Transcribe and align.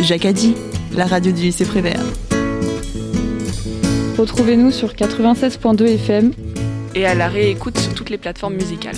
Dit, 0.00 0.54
la 0.96 1.06
radio 1.06 1.32
du 1.32 1.42
lycée 1.42 1.64
Prévert. 1.64 2.00
Retrouvez-nous 4.16 4.70
sur 4.70 4.92
96.2 4.92 5.86
FM 5.86 6.32
et 6.94 7.04
à 7.04 7.14
la 7.14 7.26
réécoute 7.26 7.76
sur 7.76 7.94
toutes 7.94 8.08
les 8.10 8.16
plateformes 8.16 8.54
musicales. 8.54 8.94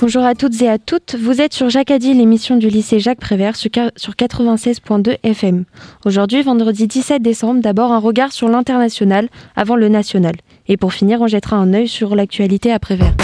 Bonjour 0.00 0.24
à 0.24 0.34
toutes 0.34 0.60
et 0.62 0.68
à 0.70 0.78
toutes, 0.78 1.16
vous 1.20 1.42
êtes 1.42 1.52
sur 1.52 1.68
Jacques 1.68 1.90
Adi, 1.90 2.14
l'émission 2.14 2.56
du 2.56 2.68
lycée 2.68 2.98
Jacques 2.98 3.20
Prévert 3.20 3.56
sur 3.56 3.70
96.2 3.70 5.18
FM. 5.22 5.64
Aujourd'hui, 6.06 6.42
vendredi 6.42 6.86
17 6.86 7.20
décembre, 7.22 7.60
d'abord 7.60 7.92
un 7.92 7.98
regard 7.98 8.32
sur 8.32 8.48
l'international 8.48 9.28
avant 9.54 9.76
le 9.76 9.90
national. 9.90 10.34
Et 10.66 10.78
pour 10.78 10.94
finir, 10.94 11.20
on 11.20 11.26
jettera 11.26 11.56
un 11.56 11.74
œil 11.74 11.88
sur 11.88 12.16
l'actualité 12.16 12.72
à 12.72 12.78
Prévert. 12.78 13.14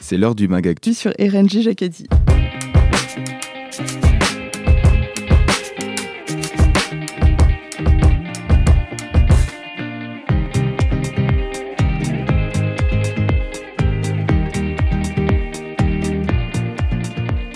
C'est 0.00 0.16
l'heure 0.16 0.34
du 0.34 0.48
Magactu 0.48 0.94
sur 0.94 1.10
RNG 1.20 1.60
Jacadi. 1.60 2.08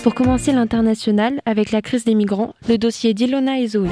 Pour 0.03 0.15
commencer 0.15 0.51
l'international 0.51 1.41
avec 1.45 1.71
la 1.71 1.83
crise 1.83 2.05
des 2.05 2.15
migrants, 2.15 2.55
le 2.67 2.79
dossier 2.79 3.13
d'Ilona 3.13 3.59
et 3.59 3.67
Zoé. 3.67 3.87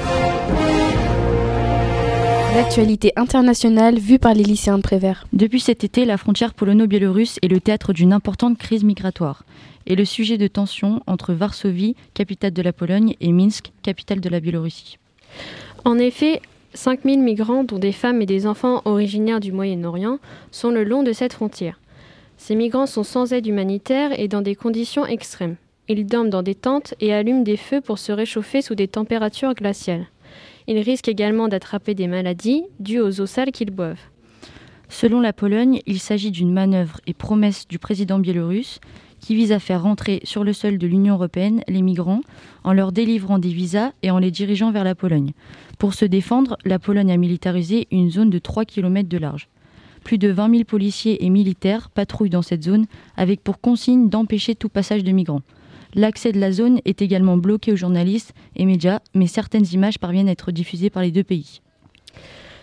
L'actualité 2.56 3.14
internationale 3.16 4.00
vue 4.00 4.18
par 4.18 4.34
les 4.34 4.42
lycéens 4.42 4.78
de 4.78 4.82
Prévert. 4.82 5.28
Depuis 5.34 5.60
cet 5.60 5.84
été, 5.84 6.06
la 6.06 6.18
frontière 6.18 6.56
polono-biélorusse 6.56 7.38
est 7.44 7.48
le 7.48 7.60
théâtre 7.60 7.94
d'une 7.94 8.12
importante 8.12 8.58
crise 8.58 8.84
migratoire 8.84 9.44
et 9.86 9.96
le 9.96 10.04
sujet 10.04 10.40
de 10.40 10.48
tension 10.48 11.04
entre 11.06 11.34
Varsovie, 11.34 11.96
capitale 12.16 12.54
de 12.54 12.62
la 12.64 12.74
Pologne, 12.74 13.16
et 13.22 13.32
Minsk, 13.32 13.72
capitale 13.84 14.20
de 14.20 14.30
la 14.30 14.40
Biélorussie. 14.40 14.98
En 15.86 16.00
effet, 16.00 16.42
5000 16.74 17.22
migrants, 17.22 17.64
dont 17.64 17.78
des 17.78 17.92
femmes 17.92 18.24
et 18.24 18.26
des 18.26 18.48
enfants 18.48 18.82
originaires 18.86 19.40
du 19.40 19.52
Moyen-Orient, 19.52 20.18
sont 20.52 20.72
le 20.72 20.84
long 20.84 21.04
de 21.04 21.14
cette 21.14 21.34
frontière. 21.34 21.80
Ces 22.38 22.56
migrants 22.56 22.88
sont 22.88 23.04
sans 23.04 23.32
aide 23.32 23.46
humanitaire 23.46 24.20
et 24.20 24.28
dans 24.28 24.42
des 24.42 24.56
conditions 24.56 25.06
extrêmes. 25.06 25.56
Ils 25.92 26.06
dorment 26.06 26.30
dans 26.30 26.44
des 26.44 26.54
tentes 26.54 26.94
et 27.00 27.14
allument 27.14 27.42
des 27.42 27.58
feux 27.58 27.82
pour 27.82 27.98
se 27.98 28.12
réchauffer 28.12 28.62
sous 28.62 28.76
des 28.76 28.88
températures 28.88 29.56
glaciales. 29.56 30.06
Ils 30.68 30.78
risquent 30.78 31.08
également 31.08 31.48
d'attraper 31.48 31.96
des 31.96 32.06
maladies 32.06 32.64
dues 32.80 33.00
aux 33.00 33.22
eaux 33.22 33.26
sales 33.26 33.52
qu'ils 33.52 33.72
boivent. 33.72 33.98
Selon 34.88 35.20
la 35.20 35.34
Pologne, 35.34 35.82
il 35.88 36.00
s'agit 36.00 36.30
d'une 36.30 36.54
manœuvre 36.54 37.02
et 37.08 37.16
promesse 37.16 37.68
du 37.68 37.80
président 37.80 38.20
biélorusse 38.20 38.80
qui 39.20 39.34
vise 39.34 39.52
à 39.52 39.58
faire 39.58 39.82
rentrer 39.82 40.22
sur 40.26 40.44
le 40.44 40.54
sol 40.54 40.78
de 40.78 40.86
l'Union 40.86 41.16
européenne 41.16 41.64
les 41.68 41.82
migrants 41.82 42.22
en 42.64 42.72
leur 42.72 42.92
délivrant 42.92 43.40
des 43.40 43.50
visas 43.50 43.92
et 44.04 44.12
en 44.12 44.20
les 44.20 44.32
dirigeant 44.32 44.72
vers 44.72 44.84
la 44.84 44.94
Pologne. 44.94 45.32
Pour 45.80 45.96
se 45.96 46.06
défendre, 46.06 46.56
la 46.66 46.78
Pologne 46.78 47.12
a 47.12 47.18
militarisé 47.18 47.88
une 47.90 48.12
zone 48.12 48.30
de 48.30 48.38
3 48.38 48.66
km 48.66 49.10
de 49.10 49.18
large. 49.18 49.50
Plus 50.04 50.20
de 50.20 50.30
20 50.30 50.52
000 50.52 50.64
policiers 50.66 51.26
et 51.26 51.30
militaires 51.30 51.90
patrouillent 51.90 52.30
dans 52.30 52.44
cette 52.44 52.64
zone 52.64 52.86
avec 53.18 53.44
pour 53.44 53.60
consigne 53.60 54.08
d'empêcher 54.08 54.54
tout 54.54 54.70
passage 54.70 55.04
de 55.04 55.12
migrants. 55.12 55.42
L'accès 55.96 56.32
de 56.32 56.40
la 56.40 56.52
zone 56.52 56.80
est 56.86 57.02
également 57.02 57.38
bloqué 57.38 57.72
aux 57.72 57.78
journalistes 57.78 58.34
et 58.56 58.66
médias, 58.66 59.00
mais 59.16 59.28
certaines 59.28 59.66
images 59.74 60.00
parviennent 60.00 60.30
à 60.30 60.34
être 60.34 60.52
diffusées 60.52 60.90
par 60.90 61.04
les 61.04 61.12
deux 61.12 61.24
pays. 61.24 61.62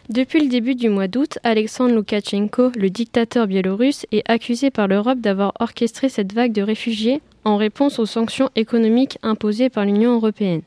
Depuis 0.09 0.41
le 0.41 0.49
début 0.49 0.77
du 0.77 0.89
mois 0.89 1.09
d'août, 1.09 1.41
Alexandre 1.43 1.95
Loukachenko, 1.97 2.71
le 2.77 2.91
dictateur 2.91 3.49
biélorusse, 3.49 4.07
est 4.13 4.23
accusé 4.31 4.71
par 4.71 4.87
l'Europe 4.87 5.19
d'avoir 5.19 5.53
orchestré 5.59 6.09
cette 6.09 6.33
vague 6.33 6.53
de 6.53 6.63
réfugiés 6.63 7.21
en 7.45 7.57
réponse 7.57 7.99
aux 7.99 8.07
sanctions 8.07 8.51
économiques 8.55 9.19
imposées 9.25 9.69
par 9.69 9.85
l'Union 9.85 10.15
européenne. 10.15 10.63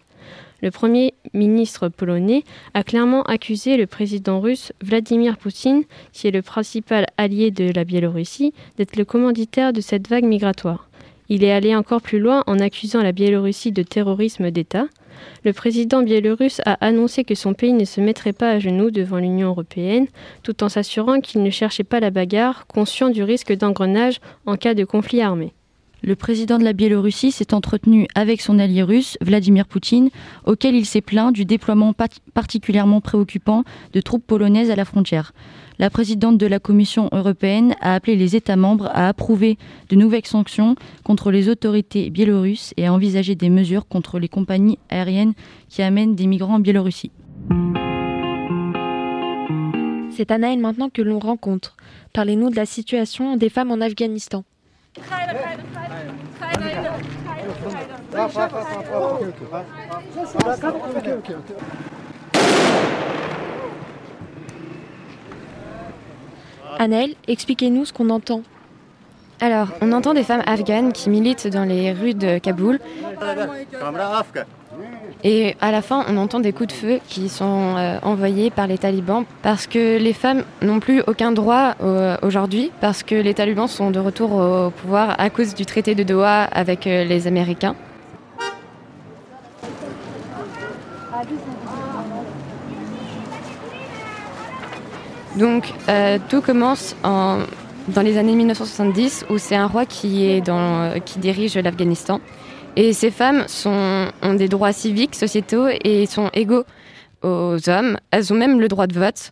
Le 0.61 0.71
Premier 0.71 1.13
ministre 1.33 1.87
polonais 1.87 2.43
a 2.73 2.83
clairement 2.83 3.23
accusé 3.23 3.77
le 3.77 3.87
président 3.87 4.41
russe 4.41 4.73
Vladimir 4.81 5.37
Poutine, 5.37 5.83
qui 6.11 6.27
est 6.27 6.31
le 6.31 6.41
principal 6.41 7.05
allié 7.15 7.49
de 7.49 7.71
la 7.71 7.85
Biélorussie, 7.85 8.53
d'être 8.75 8.97
le 8.97 9.05
commanditaire 9.05 9.71
de 9.71 9.79
cette 9.79 10.09
vague 10.09 10.25
migratoire. 10.25 10.88
Il 11.29 11.43
est 11.43 11.51
allé 11.51 11.75
encore 11.75 12.01
plus 12.01 12.19
loin 12.19 12.43
en 12.47 12.59
accusant 12.59 13.03
la 13.03 13.11
Biélorussie 13.11 13.71
de 13.71 13.83
terrorisme 13.83 14.49
d'État. 14.49 14.87
Le 15.43 15.53
président 15.53 16.01
biélorusse 16.01 16.59
a 16.65 16.73
annoncé 16.83 17.23
que 17.23 17.35
son 17.35 17.53
pays 17.53 17.73
ne 17.73 17.85
se 17.85 18.01
mettrait 18.01 18.33
pas 18.33 18.49
à 18.49 18.59
genoux 18.59 18.89
devant 18.89 19.17
l'Union 19.17 19.49
européenne, 19.49 20.07
tout 20.41 20.63
en 20.63 20.69
s'assurant 20.69 21.19
qu'il 21.19 21.43
ne 21.43 21.49
cherchait 21.51 21.83
pas 21.83 21.99
la 21.99 22.09
bagarre, 22.09 22.65
conscient 22.65 23.09
du 23.09 23.21
risque 23.21 23.55
d'engrenage 23.55 24.21
en 24.47 24.55
cas 24.55 24.73
de 24.73 24.85
conflit 24.85 25.21
armé. 25.21 25.53
Le 26.01 26.15
président 26.15 26.57
de 26.57 26.63
la 26.63 26.73
Biélorussie 26.73 27.31
s'est 27.31 27.53
entretenu 27.53 28.07
avec 28.15 28.41
son 28.41 28.57
allié 28.57 28.81
russe, 28.81 29.17
Vladimir 29.21 29.67
Poutine, 29.67 30.09
auquel 30.45 30.73
il 30.73 30.85
s'est 30.85 31.01
plaint 31.01 31.33
du 31.33 31.43
déploiement 31.45 31.93
particulièrement 32.33 33.01
préoccupant 33.01 33.65
de 33.93 34.01
troupes 34.01 34.25
polonaises 34.25 34.71
à 34.71 34.75
la 34.77 34.85
frontière. 34.85 35.33
La 35.79 35.89
présidente 35.89 36.37
de 36.37 36.45
la 36.45 36.59
Commission 36.59 37.07
européenne 37.13 37.73
a 37.79 37.95
appelé 37.95 38.17
les 38.17 38.35
États 38.35 38.57
membres 38.57 38.87
à 38.87 39.07
approuver 39.07 39.57
de 39.87 39.95
nouvelles 39.95 40.25
sanctions 40.25 40.75
contre 41.05 41.31
les 41.31 41.47
autorités 41.47 42.09
biélorusses 42.09 42.73
et 42.75 42.87
à 42.87 42.93
envisager 42.93 43.35
des 43.35 43.49
mesures 43.49 43.87
contre 43.87 44.19
les 44.19 44.27
compagnies 44.27 44.77
aériennes 44.89 45.33
qui 45.69 45.81
amènent 45.81 46.15
des 46.15 46.27
migrants 46.27 46.55
en 46.55 46.59
Biélorussie. 46.59 47.11
C'est 50.11 50.31
Anaël 50.31 50.59
maintenant 50.59 50.89
que 50.89 51.01
l'on 51.01 51.19
rencontre. 51.19 51.77
Parlez-nous 52.11 52.49
de 52.49 52.57
la 52.57 52.65
situation 52.65 53.37
des 53.37 53.47
femmes 53.47 53.71
en 53.71 53.79
Afghanistan. 53.79 54.43
Annelle, 66.77 67.15
expliquez-nous 67.27 67.85
ce 67.85 67.93
qu'on 67.93 68.09
entend. 68.09 68.41
Alors, 69.41 69.69
on 69.81 69.93
entend 69.93 70.13
des 70.13 70.23
femmes 70.23 70.43
afghanes 70.45 70.91
qui 70.91 71.09
militent 71.09 71.47
dans 71.47 71.63
les 71.63 71.93
rues 71.93 72.13
de 72.13 72.39
Kaboul. 72.39 72.79
Et 75.23 75.55
à 75.61 75.71
la 75.71 75.81
fin, 75.81 76.05
on 76.09 76.17
entend 76.17 76.39
des 76.39 76.51
coups 76.51 76.67
de 76.67 76.73
feu 76.73 76.99
qui 77.07 77.29
sont 77.29 77.75
euh, 77.77 77.99
envoyés 78.03 78.49
par 78.49 78.67
les 78.67 78.77
talibans 78.77 79.25
parce 79.41 79.67
que 79.67 79.97
les 79.97 80.13
femmes 80.13 80.43
n'ont 80.61 80.79
plus 80.79 81.01
aucun 81.07 81.31
droit 81.31 81.75
euh, 81.81 82.17
aujourd'hui, 82.21 82.71
parce 82.81 83.03
que 83.03 83.15
les 83.15 83.33
talibans 83.33 83.67
sont 83.67 83.91
de 83.91 83.99
retour 83.99 84.33
au 84.33 84.69
pouvoir 84.71 85.19
à 85.19 85.29
cause 85.29 85.55
du 85.55 85.65
traité 85.65 85.95
de 85.95 86.03
Doha 86.03 86.43
avec 86.43 86.85
euh, 86.87 87.03
les 87.03 87.27
Américains. 87.27 87.75
Donc 95.39 95.73
euh, 95.87 96.19
tout 96.27 96.41
commence 96.41 96.97
en, 97.03 97.39
dans 97.87 98.01
les 98.01 98.17
années 98.17 98.35
1970 98.35 99.25
où 99.29 99.37
c'est 99.37 99.55
un 99.55 99.67
roi 99.67 99.85
dans, 100.45 100.99
qui 101.05 101.19
dirige 101.19 101.55
l'Afghanistan. 101.55 102.19
Et 102.75 102.91
ces 102.91 103.09
femmes 103.09 103.45
ont 103.65 104.33
des 104.33 104.49
droits 104.49 104.73
civiques, 104.73 105.15
sociétaux 105.15 105.67
et 105.83 106.05
sont 106.07 106.29
égaux 106.33 106.65
aux 107.23 107.69
hommes. 107.69 107.97
Elles 108.11 108.33
ont 108.33 108.35
même 108.35 108.59
le 108.59 108.67
droit 108.67 108.85
de 108.85 108.99
vote. 108.99 109.31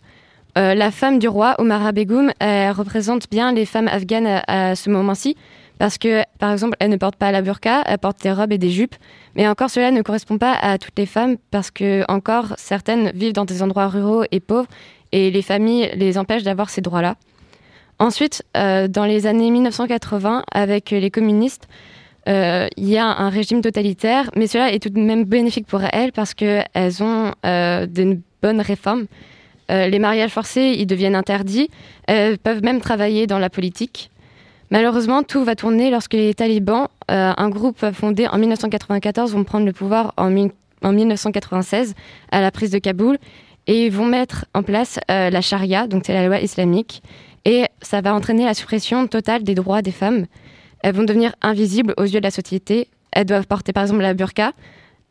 Euh, 0.57 0.73
la 0.73 0.91
femme 0.91 1.19
du 1.19 1.27
roi, 1.27 1.55
Omar 1.59 1.91
Begum, 1.91 2.31
elle 2.39 2.71
représente 2.71 3.29
bien 3.29 3.51
les 3.51 3.65
femmes 3.65 3.89
afghanes 3.89 4.41
à, 4.47 4.75
ce 4.75 4.89
moment-ci 4.89 5.35
parce 5.77 5.99
que, 5.99 6.23
par 6.39 6.51
exemple, 6.51 6.75
elle 6.79 6.89
ne 6.89 6.95
porte 6.95 7.17
pas 7.17 7.31
la 7.31 7.43
burqa, 7.43 7.83
elle 7.85 7.99
porte 7.99 8.23
des 8.23 8.31
robes 8.31 8.51
et 8.51 8.57
des 8.57 8.71
jupes. 8.71 8.95
Mais 9.35 9.47
encore, 9.47 9.69
cela 9.69 9.91
ne 9.91 10.01
correspond 10.01 10.39
pas 10.39 10.53
à 10.53 10.79
toutes 10.79 10.97
les 10.97 11.05
femmes 11.05 11.35
parce 11.51 11.69
que, 11.69 12.03
encore, 12.11 12.55
certaines 12.57 13.11
vivent 13.11 13.33
dans 13.33 13.45
des 13.45 13.61
endroits 13.61 13.87
ruraux 13.87 14.23
et 14.31 14.39
pauvres 14.39 14.67
et 15.11 15.31
les 15.31 15.41
familles 15.41 15.91
les 15.95 16.17
empêchent 16.17 16.43
d'avoir 16.43 16.69
ces 16.69 16.81
droits-là. 16.81 17.15
Ensuite, 17.99 18.43
euh, 18.55 18.87
dans 18.87 19.05
les 19.05 19.25
années 19.25 19.49
1980, 19.49 20.43
avec 20.51 20.91
les 20.91 21.09
communistes, 21.09 21.67
euh, 22.27 22.67
il 22.77 22.87
y 22.87 22.97
a 22.97 23.05
un 23.05 23.29
régime 23.29 23.61
totalitaire, 23.61 24.29
mais 24.35 24.47
cela 24.47 24.71
est 24.71 24.79
tout 24.79 24.89
de 24.89 24.99
même 24.99 25.23
bénéfique 25.23 25.65
pour 25.65 25.81
elles 25.81 26.11
parce 26.11 26.33
qu'elles 26.33 27.01
ont 27.01 27.31
euh, 27.45 27.87
de 27.87 28.19
bonnes 28.41 28.61
réformes. 28.61 29.05
les 29.69 29.99
mariages 29.99 30.31
forcés, 30.31 30.75
ils 30.77 30.85
deviennent 30.85 31.15
interdits. 31.15 31.69
Elles 32.07 32.37
peuvent 32.37 32.63
même 32.63 32.79
travailler 32.79 33.27
dans 33.27 33.39
la 33.39 33.49
politique. 33.49 34.11
Malheureusement, 34.69 35.23
tout 35.23 35.43
va 35.43 35.55
tourner 35.55 35.89
lorsque 35.89 36.13
les 36.13 36.33
talibans, 36.33 36.87
un 37.09 37.49
groupe 37.49 37.91
fondé 37.91 38.27
en 38.27 38.37
1994, 38.37 39.33
vont 39.33 39.43
prendre 39.43 39.65
le 39.65 39.73
pouvoir 39.73 40.13
en 40.15 40.29
1996 40.29 41.95
à 42.31 42.39
la 42.39 42.51
prise 42.51 42.71
de 42.71 42.79
Kaboul 42.79 43.17
et 43.67 43.85
ils 43.85 43.91
vont 43.91 44.05
mettre 44.05 44.45
en 44.53 44.63
place 44.63 44.99
euh, 45.11 45.29
la 45.29 45.41
charia, 45.41 45.87
donc 45.87 46.03
c'est 46.05 46.13
la 46.13 46.25
loi 46.25 46.39
islamique, 46.39 47.03
et 47.45 47.65
ça 47.81 48.01
va 48.01 48.13
entraîner 48.13 48.45
la 48.45 48.53
suppression 48.53 49.07
totale 49.07 49.43
des 49.43 49.55
droits 49.55 49.81
des 49.81 49.91
femmes. 49.91 50.25
Elles 50.81 50.95
vont 50.95 51.03
devenir 51.03 51.35
invisibles 51.41 51.93
aux 51.97 52.03
yeux 52.03 52.19
de 52.19 52.25
la 52.25 52.31
société. 52.31 52.87
Elles 53.11 53.25
doivent 53.25 53.47
porter 53.47 53.73
par 53.73 53.83
exemple 53.83 54.01
la 54.01 54.13
burqa. 54.13 54.51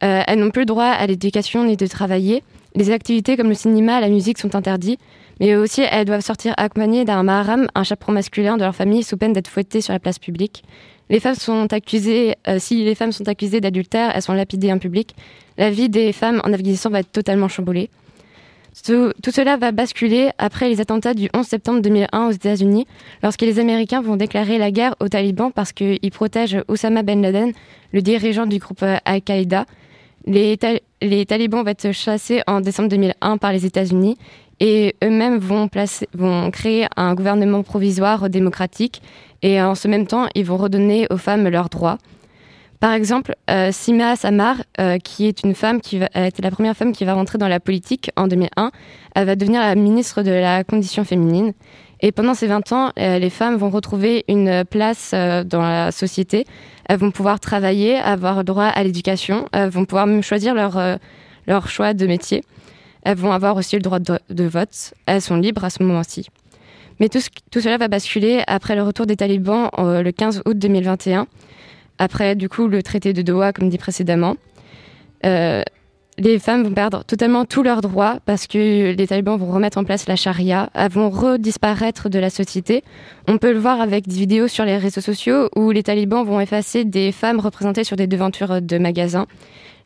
Euh, 0.03 0.23
elles 0.27 0.39
n'ont 0.39 0.51
plus 0.51 0.63
le 0.63 0.67
droit 0.67 0.85
à 0.85 1.07
l'éducation 1.07 1.65
ni 1.65 1.77
de 1.77 1.87
travailler. 1.87 2.43
Les 2.75 2.91
activités 2.91 3.37
comme 3.37 3.49
le 3.49 3.55
cinéma, 3.55 4.01
la 4.01 4.09
musique 4.09 4.39
sont 4.39 4.55
interdites, 4.55 5.01
mais 5.41 5.57
aussi 5.57 5.83
elles 5.91 6.05
doivent 6.05 6.21
sortir 6.21 6.55
accompagnées 6.59 7.05
d'un 7.05 7.23
maharam, 7.23 7.69
un 7.75 7.85
chaperon 7.85 8.13
masculin 8.13 8.59
de 8.59 8.63
leur 8.63 8.75
famille, 8.75 9.03
sous 9.03 9.17
peine 9.17 9.33
d'être 9.33 9.49
fouettées 9.49 9.81
sur 9.81 9.93
la 9.93 9.99
place 9.99 10.19
publique. 10.19 10.63
Les 11.09 11.21
femmes 11.21 11.37
sont 11.37 11.73
accusées, 11.73 12.35
euh, 12.49 12.59
si 12.59 12.85
les 12.85 12.95
femmes 12.95 13.13
sont 13.13 13.29
accusées 13.29 13.61
d'adultère, 13.61 14.13
elles 14.15 14.23
sont 14.23 14.35
lapidées 14.35 14.73
en 14.73 14.79
public. 14.79 15.15
La 15.57 15.71
vie 15.71 15.89
des 15.89 16.13
femmes 16.13 16.43
en 16.45 16.53
Afghanistan 16.53 16.91
va 16.91 17.01
être 17.01 17.13
totalement 17.13 17.49
chamboulée. 17.49 17.89
Tout, 18.85 19.13
cela 19.31 19.57
va 19.57 19.73
basculer 19.73 20.31
après 20.39 20.69
les 20.69 20.81
attentats 20.81 21.15
du 21.15 21.29
11 21.35 21.47
septembre 21.47 21.81
2001 21.81 22.29
aux 22.29 22.31
États-Unis, 22.31 22.87
lorsque 23.23 23.43
les 23.43 23.59
Américains 23.59 24.01
vont 24.01 24.17
déclarer 24.17 24.59
la 24.59 24.71
guerre 24.71 24.95
aux 25.01 25.09
talibans 25.09 25.51
parce 25.51 25.73
qu'ils 25.73 26.11
protègent 26.13 26.63
Osama 26.69 27.03
Ben 27.03 27.21
Laden, 27.23 27.53
le 27.93 28.03
dirigeant 28.03 28.47
du 28.47 28.59
groupe 28.59 28.85
Al-Qaïda. 29.05 29.67
Les, 30.27 30.57
talibans 31.27 31.63
vont 31.63 31.71
être 31.71 31.93
chassés 31.93 32.43
en 32.47 32.61
décembre 32.61 32.89
2001 32.89 33.39
par 33.39 33.53
les 33.53 33.65
États-Unis 33.65 34.19
et 34.61 34.95
eux-mêmes 35.03 35.39
vont 35.39 35.69
créer 36.51 36.87
un 36.97 37.15
gouvernement 37.15 37.63
provisoire 37.63 38.29
démocratique 38.29 39.03
et 39.43 39.61
en 39.61 39.75
ce 39.75 39.89
même 39.89 40.07
temps, 40.07 40.27
ils 40.35 40.45
vont 40.45 40.57
redonner 40.57 41.07
aux 41.11 41.19
femmes 41.19 41.49
leurs 41.49 41.69
droits. 41.69 41.99
Par 42.81 42.93
exemple, 42.93 43.35
euh, 43.51 43.71
Sima 43.73 44.17
Samar, 44.17 44.57
euh, 44.81 44.99
qui 44.99 45.27
est 45.27 45.43
une 45.43 45.55
femme 45.55 45.81
qui 45.81 46.01
a 46.13 46.27
été 46.27 46.43
la 46.43 46.51
première 46.51 46.77
femme 46.77 46.93
qui 46.93 47.05
va 47.05 47.15
rentrer 47.15 47.39
dans 47.39 47.49
la 47.49 47.61
politique 47.61 48.11
en 48.17 48.27
2001, 48.27 48.71
elle 49.15 49.27
va 49.27 49.35
devenir 49.35 49.61
la 49.63 49.75
ministre 49.75 50.23
de 50.23 50.31
la 50.31 50.63
condition 50.63 51.05
féminine. 51.05 51.53
Et 52.01 52.13
pendant 52.13 52.35
ces 52.35 52.47
20 52.47 52.73
ans, 52.73 52.93
euh, 52.99 53.19
les 53.19 53.31
femmes 53.31 53.57
vont 53.57 53.71
retrouver 53.71 54.25
une 54.29 54.65
place 54.65 55.13
dans 55.13 55.63
la 55.63 55.91
société. 55.91 56.45
Elles 56.89 56.99
vont 56.99 57.11
pouvoir 57.11 57.41
travailler, 57.41 57.97
avoir 57.97 58.45
droit 58.45 58.67
à 58.67 58.85
l'éducation, 58.85 59.49
elles 59.53 59.71
vont 59.71 59.87
pouvoir 59.87 60.07
même 60.07 60.23
choisir 60.23 60.55
leur, 60.55 60.79
leur 61.47 61.69
choix 61.69 61.95
de 61.95 62.07
métier. 62.07 62.45
Elles 63.03 63.17
vont 63.17 63.33
avoir 63.33 63.57
aussi 63.57 63.77
le 63.77 63.83
droit 63.83 63.99
de, 63.99 64.45
vote. 64.45 64.93
Elles 65.07 65.23
sont 65.23 65.37
libres 65.37 65.65
à 65.65 65.71
ce 65.71 65.83
moment-ci. 65.83 66.27
Mais 67.01 67.09
tout, 67.09 67.21
cela 67.55 67.79
va 67.79 67.89
basculer 67.89 68.43
après 68.47 68.77
le 68.77 68.83
retour 68.83 69.07
des 69.07 69.17
talibans 69.17 69.71
le 69.79 70.11
15 70.11 70.43
août 70.45 70.59
2021 70.59 71.27
après 71.99 72.35
du 72.35 72.49
coup 72.49 72.69
le 72.69 72.83
traité 72.83 73.13
de 73.13 73.23
Doha, 73.23 73.53
comme 73.53 73.69
dit 73.69 73.79
précédemment. 73.79 74.37
Euh, 75.25 75.63
les 76.19 76.39
femmes 76.39 76.65
vont 76.65 76.73
perdre 76.73 77.05
totalement 77.05 77.45
tous 77.45 77.63
leurs 77.63 77.83
droits 77.83 78.21
parce 78.25 78.47
que 78.47 78.95
les 78.95 79.07
talibans 79.07 79.39
vont 79.39 79.53
remettre 79.53 79.77
en 79.77 79.85
place 79.85 80.09
la 80.09 80.17
charia, 80.17 80.71
elles 80.73 80.91
vont 80.91 81.11
redisparaître 81.11 82.09
de 82.09 82.19
la 82.19 82.31
société. 82.31 82.83
On 83.29 83.37
peut 83.37 83.53
le 83.53 83.59
voir 83.59 83.83
avec 83.83 84.09
des 84.09 84.17
vidéos 84.17 84.49
sur 84.49 84.65
les 84.65 84.79
réseaux 84.79 85.03
sociaux 85.03 85.51
où 85.55 85.71
les 85.71 85.83
talibans 85.83 86.25
vont 86.25 86.41
effacer 86.41 86.85
des 86.85 87.13
femmes 87.13 87.39
représentées 87.39 87.85
sur 87.85 87.97
des 87.97 88.07
devantures 88.07 88.63
de 88.63 88.79
magasins. 88.79 89.27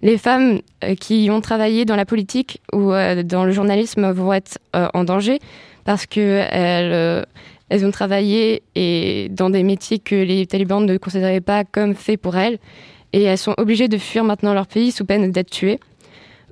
Les 0.03 0.19
femmes 0.19 0.61
euh, 0.85 0.95
qui 0.95 1.29
ont 1.31 1.41
travaillé 1.41 1.85
dans 1.85 1.97
la 1.97 2.07
politique 2.07 2.61
ou 2.73 2.93
euh, 2.93 3.23
dans 3.25 3.45
le 3.45 3.51
journalisme 3.51 4.11
vont 4.13 4.33
être 4.33 4.59
en 4.73 5.05
danger 5.05 5.41
parce 5.85 6.07
qu'elles 6.07 7.27
elles 7.71 7.87
ont 7.87 7.91
travaillé 7.93 8.63
et 8.75 9.29
dans 9.31 9.49
des 9.49 9.63
métiers 9.63 10.01
que 10.01 10.17
les 10.17 10.45
talibans 10.47 10.85
ne 10.85 10.97
considéraient 10.99 11.41
pas 11.41 11.65
comme 11.65 11.95
faits 11.95 12.21
pour 12.21 12.37
elles. 12.37 12.59
Et 13.13 13.23
elles 13.23 13.39
sont 13.39 13.55
obligées 13.57 13.89
de 13.89 13.97
fuir 13.97 14.25
maintenant 14.25 14.53
leur 14.53 14.67
pays 14.67 14.91
sous 14.91 15.05
peine 15.05 15.31
d'être 15.31 15.51
tuées. 15.51 15.79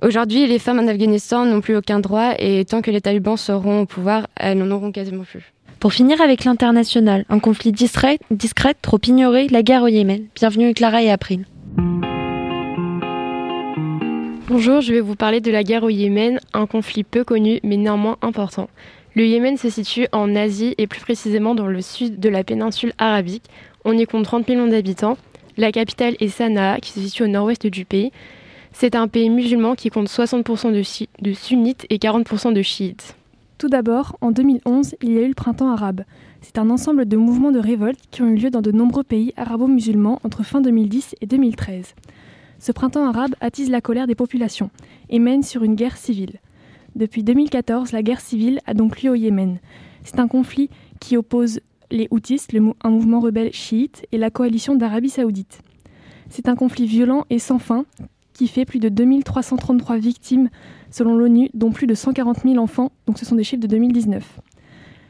Aujourd'hui, 0.01 0.47
les 0.47 0.59
femmes 0.59 0.79
en 0.79 0.87
Afghanistan 0.87 1.45
n'ont 1.45 1.59
plus 1.59 1.75
aucun 1.75 1.99
droit 1.99 2.31
et 2.39 2.63
tant 2.63 2.81
que 2.81 2.89
les 2.89 3.01
talibans 3.01 3.35
seront 3.35 3.81
au 3.81 3.85
pouvoir, 3.85 4.27
elles 4.37 4.57
n'en 4.57 4.71
auront 4.71 4.93
quasiment 4.93 5.23
plus. 5.23 5.53
Pour 5.79 5.93
finir 5.93 6.21
avec 6.21 6.45
l'international, 6.45 7.25
un 7.29 7.39
conflit 7.39 7.73
discret, 7.73 8.17
discret, 8.31 8.73
trop 8.81 8.99
ignoré, 9.05 9.47
la 9.49 9.61
guerre 9.61 9.83
au 9.83 9.87
Yémen. 9.87 10.25
Bienvenue 10.35 10.73
Clara 10.73 11.03
et 11.03 11.11
April. 11.11 11.45
Bonjour, 14.47 14.81
je 14.81 14.93
vais 14.93 15.01
vous 15.01 15.15
parler 15.15 15.41
de 15.41 15.51
la 15.51 15.63
guerre 15.63 15.83
au 15.83 15.89
Yémen, 15.89 16.39
un 16.53 16.65
conflit 16.65 17.03
peu 17.03 17.23
connu 17.23 17.59
mais 17.63 17.77
néanmoins 17.77 18.17
important. 18.21 18.69
Le 19.19 19.25
Yémen 19.25 19.57
se 19.57 19.69
situe 19.69 20.07
en 20.13 20.33
Asie 20.33 20.75
et 20.77 20.87
plus 20.87 21.01
précisément 21.01 21.53
dans 21.53 21.67
le 21.67 21.81
sud 21.81 22.21
de 22.21 22.29
la 22.29 22.45
péninsule 22.45 22.93
arabique. 22.97 23.43
On 23.83 23.97
y 23.97 24.05
compte 24.05 24.23
30 24.23 24.47
millions 24.47 24.67
d'habitants. 24.67 25.17
La 25.57 25.73
capitale 25.73 26.15
est 26.21 26.29
Sanaa, 26.29 26.79
qui 26.79 26.93
se 26.93 27.01
situe 27.01 27.23
au 27.23 27.27
nord-ouest 27.27 27.67
du 27.67 27.83
pays. 27.83 28.13
C'est 28.71 28.95
un 28.95 29.09
pays 29.09 29.29
musulman 29.29 29.75
qui 29.75 29.89
compte 29.89 30.07
60% 30.07 30.71
de, 30.71 31.33
sunnites 31.33 31.85
et 31.89 31.97
40% 31.97 32.53
de 32.53 32.61
chiites. 32.61 33.17
Tout 33.57 33.67
d'abord, 33.67 34.15
en 34.21 34.31
2011, 34.31 34.95
il 35.01 35.11
y 35.11 35.17
a 35.17 35.23
eu 35.23 35.27
le 35.27 35.33
printemps 35.33 35.69
arabe. 35.69 36.05
C'est 36.39 36.57
un 36.57 36.69
ensemble 36.69 37.05
de 37.05 37.17
mouvements 37.17 37.51
de 37.51 37.59
révolte 37.59 37.99
qui 38.11 38.21
ont 38.21 38.29
eu 38.29 38.35
lieu 38.35 38.49
dans 38.49 38.61
de 38.61 38.71
nombreux 38.71 39.03
pays 39.03 39.33
arabo-musulmans 39.35 40.21
entre 40.23 40.45
fin 40.45 40.61
2010 40.61 41.17
et 41.19 41.25
2013. 41.25 41.93
Ce 42.59 42.71
printemps 42.71 43.05
arabe 43.05 43.35
attise 43.41 43.69
la 43.69 43.81
colère 43.81 44.07
des 44.07 44.15
populations 44.15 44.69
et 45.09 45.19
mène 45.19 45.43
sur 45.43 45.65
une 45.65 45.75
guerre 45.75 45.97
civile. 45.97 46.39
Depuis 46.99 47.23
2014, 47.23 47.93
la 47.93 48.03
guerre 48.03 48.19
civile 48.19 48.59
a 48.65 48.73
donc 48.73 49.01
lieu 49.01 49.09
au 49.09 49.15
Yémen. 49.15 49.59
C'est 50.03 50.19
un 50.19 50.27
conflit 50.27 50.69
qui 50.99 51.15
oppose 51.15 51.61
les 51.91 52.09
Houthis, 52.11 52.41
un 52.83 52.89
mouvement 52.89 53.21
rebelle 53.21 53.53
chiite, 53.53 54.05
et 54.11 54.17
la 54.17 54.29
coalition 54.29 54.75
d'Arabie 54.75 55.09
saoudite. 55.09 55.61
C'est 56.27 56.49
un 56.49 56.57
conflit 56.57 56.87
violent 56.87 57.25
et 57.29 57.39
sans 57.39 57.57
fin 57.57 57.85
qui 58.33 58.49
fait 58.49 58.65
plus 58.65 58.79
de 58.79 58.89
2333 58.89 59.95
victimes 59.95 60.49
selon 60.91 61.15
l'ONU, 61.15 61.49
dont 61.53 61.71
plus 61.71 61.87
de 61.87 61.93
140 61.93 62.41
000 62.43 62.57
enfants, 62.57 62.91
donc 63.05 63.17
ce 63.17 63.25
sont 63.25 63.35
des 63.35 63.45
chiffres 63.45 63.61
de 63.61 63.67
2019. 63.67 64.41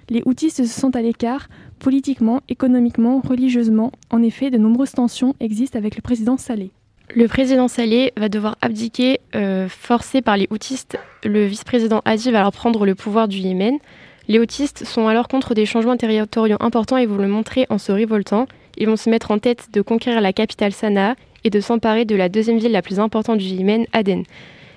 Les 0.09 0.21
Houthis 0.27 0.51
se 0.51 0.65
sentent 0.65 0.95
à 0.95 1.01
l'écart 1.01 1.49
politiquement, 1.79 2.41
économiquement, 2.49 3.19
religieusement. 3.19 3.91
En 4.11 4.21
effet, 4.21 4.51
de 4.51 4.59
nombreuses 4.59 4.91
tensions 4.91 5.33
existent 5.39 5.79
avec 5.79 5.95
le 5.95 6.03
président 6.03 6.37
Saleh. 6.37 6.69
Le 7.15 7.27
président 7.27 7.67
Saleh 7.67 8.13
va 8.17 8.29
devoir 8.29 8.55
abdiquer, 8.61 9.19
euh, 9.35 9.67
forcé 9.67 10.21
par 10.21 10.37
les 10.37 10.47
houtistes. 10.51 10.99
Le 11.23 11.43
vice-président 11.45 12.01
Hadi 12.05 12.29
va 12.29 12.41
alors 12.41 12.51
prendre 12.51 12.85
le 12.85 12.93
pouvoir 12.93 13.27
du 13.27 13.37
Yémen. 13.37 13.79
Les 14.27 14.37
houtistes 14.37 14.85
sont 14.85 15.07
alors 15.07 15.27
contre 15.27 15.55
des 15.55 15.65
changements 15.65 15.97
territoriaux 15.97 16.57
importants 16.59 16.97
et 16.97 17.07
vont 17.07 17.17
le 17.17 17.27
montrer 17.27 17.65
en 17.71 17.79
se 17.79 17.91
révoltant. 17.91 18.45
Ils 18.77 18.85
vont 18.85 18.95
se 18.95 19.09
mettre 19.09 19.31
en 19.31 19.39
tête 19.39 19.69
de 19.73 19.81
conquérir 19.81 20.21
la 20.21 20.33
capitale 20.33 20.71
Sanaa 20.71 21.15
et 21.43 21.49
de 21.49 21.59
s'emparer 21.59 22.05
de 22.05 22.15
la 22.15 22.29
deuxième 22.29 22.59
ville 22.59 22.71
la 22.71 22.83
plus 22.83 22.99
importante 22.99 23.39
du 23.39 23.45
Yémen, 23.45 23.87
Aden. 23.91 24.23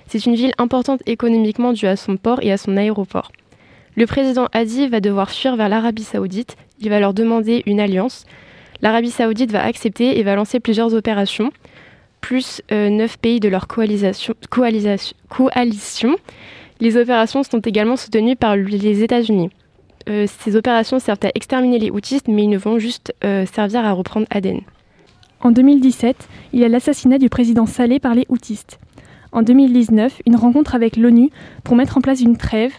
C'est 0.07 0.25
une 0.25 0.35
ville 0.35 0.53
importante 0.57 1.03
économiquement 1.05 1.71
due 1.71 1.85
à 1.85 1.95
son 1.95 2.17
port 2.17 2.39
et 2.41 2.51
à 2.51 2.57
son 2.57 2.77
aéroport. 2.77 3.31
Le 3.95 4.07
président 4.07 4.47
Hadi 4.53 4.87
va 4.87 5.01
devoir 5.01 5.29
fuir 5.29 5.55
vers 5.55 5.69
l'Arabie 5.69 6.03
saoudite. 6.03 6.57
Il 6.79 6.89
va 6.89 6.99
leur 6.99 7.13
demander 7.13 7.61
une 7.67 7.79
alliance. 7.79 8.25
L'Arabie 8.81 9.11
saoudite 9.11 9.51
va 9.51 9.63
accepter 9.63 10.17
et 10.19 10.23
va 10.23 10.33
lancer 10.33 10.59
plusieurs 10.59 10.95
opérations 10.95 11.51
plus 12.23 12.61
euh, 12.71 12.89
neuf 12.89 13.17
pays 13.17 13.41
de 13.41 13.49
leur 13.49 13.67
coalition. 13.67 14.33
Les 16.79 16.97
opérations 16.97 17.43
sont 17.43 17.59
également 17.59 17.97
soutenues 17.97 18.37
par 18.37 18.55
les 18.55 19.03
États-Unis. 19.03 19.49
Euh, 20.09 20.25
ces 20.39 20.55
opérations 20.55 20.99
servent 20.99 21.19
à 21.23 21.31
exterminer 21.35 21.79
les 21.79 21.91
houtistes, 21.91 22.29
mais 22.29 22.43
ils 22.43 22.49
ne 22.49 22.57
vont 22.57 22.79
juste 22.79 23.13
euh, 23.25 23.45
servir 23.45 23.83
à 23.85 23.91
reprendre 23.91 24.25
Aden. 24.29 24.61
En 25.41 25.51
2017, 25.51 26.29
il 26.53 26.61
y 26.61 26.63
a 26.63 26.69
l'assassinat 26.69 27.17
du 27.17 27.29
président 27.29 27.65
Saleh 27.65 27.99
par 27.99 28.15
les 28.15 28.25
houtistes. 28.29 28.79
En 29.33 29.41
2019, 29.41 30.21
une 30.25 30.37
rencontre 30.37 30.75
avec 30.75 30.95
l'ONU 30.95 31.29
pour 31.65 31.75
mettre 31.75 31.97
en 31.97 32.01
place 32.01 32.21
une 32.21 32.37
trêve. 32.37 32.71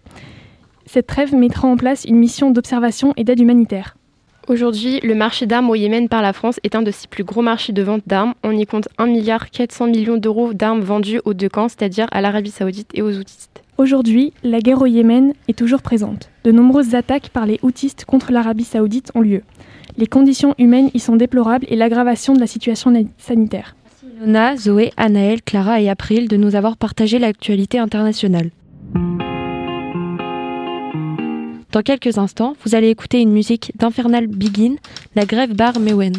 Cette 0.87 1.07
trêve 1.07 1.35
mettra 1.35 1.69
en 1.69 1.77
place 1.77 2.07
une 2.07 2.17
mission 2.17 2.51
d'observation 2.51 3.13
et 3.19 3.25
d'aide 3.25 3.41
humanitaire. 3.41 3.95
Aujourd'hui, 4.47 5.01
le 5.03 5.15
marché 5.15 5.47
d'armes 5.47 5.71
au 5.71 5.75
Yémen 5.75 6.09
par 6.09 6.21
la 6.21 6.35
France 6.35 6.61
est 6.65 6.75
un 6.75 6.83
de 6.83 6.91
ses 6.91 7.09
plus 7.09 7.25
gros 7.25 7.41
marchés 7.41 7.73
de 7.73 7.83
vente 7.83 8.03
d'armes. 8.07 8.35
On 8.43 8.51
y 8.51 8.67
compte 8.67 8.89
1,4 8.99 9.09
milliard 9.09 9.47
millions 9.89 10.17
d'euros 10.19 10.53
d'armes 10.53 10.83
vendues 10.83 11.21
aux 11.25 11.33
deux 11.33 11.49
camps, 11.49 11.69
c'est-à-dire 11.69 12.07
à, 12.11 12.21
l'Arabie 12.21 12.51
saoudite 12.51 12.91
et 12.93 13.01
aux 13.01 13.13
houtistes. 13.13 13.63
Aujourd'hui, 13.79 14.35
la 14.43 14.61
guerre 14.61 14.83
au 14.83 14.87
Yémen 14.87 15.33
est 15.49 15.59
toujours 15.59 15.81
présente. 15.81 16.29
De 16.45 16.53
nombreuses 16.53 16.95
attaques 16.95 17.31
par 17.31 17.47
les 17.47 17.59
houtistes 17.63 18.05
contre 18.05 18.33
l'Arabie 18.33 18.65
saoudite 18.65 19.11
ont 19.15 19.23
lieu. 19.23 19.43
Les 19.97 20.07
conditions 20.07 20.55
humaines 20.59 20.91
y 20.93 20.99
sont 20.99 21.17
déplorables 21.17 21.67
et 21.69 21.77
l'aggravation 21.77 22.35
de 22.35 22.41
la 22.41 22.47
situation 22.47 22.93
sanitaire. 23.17 23.75
Merci 24.03 24.21
Lona, 24.21 24.57
Zoé, 24.57 24.93
Anaël, 24.99 25.43
Clara 25.43 25.81
et 25.81 25.89
April 25.89 26.29
de 26.29 26.37
nous 26.37 26.55
avoir 26.55 26.77
partagé 26.77 27.19
l'actualité 27.19 27.79
internationale. 27.79 28.51
Dans 31.75 31.83
quelques 31.83 32.19
instants, 32.19 32.55
vous 32.65 32.77
allez 32.77 32.89
écouter 32.89 33.21
une 33.21 33.33
musique 33.33 33.73
d'Infernal 33.75 34.29
Begin, 34.29 34.77
la 35.17 35.27
grève 35.27 35.57
bar 35.57 35.81
Mewen. 35.81 36.15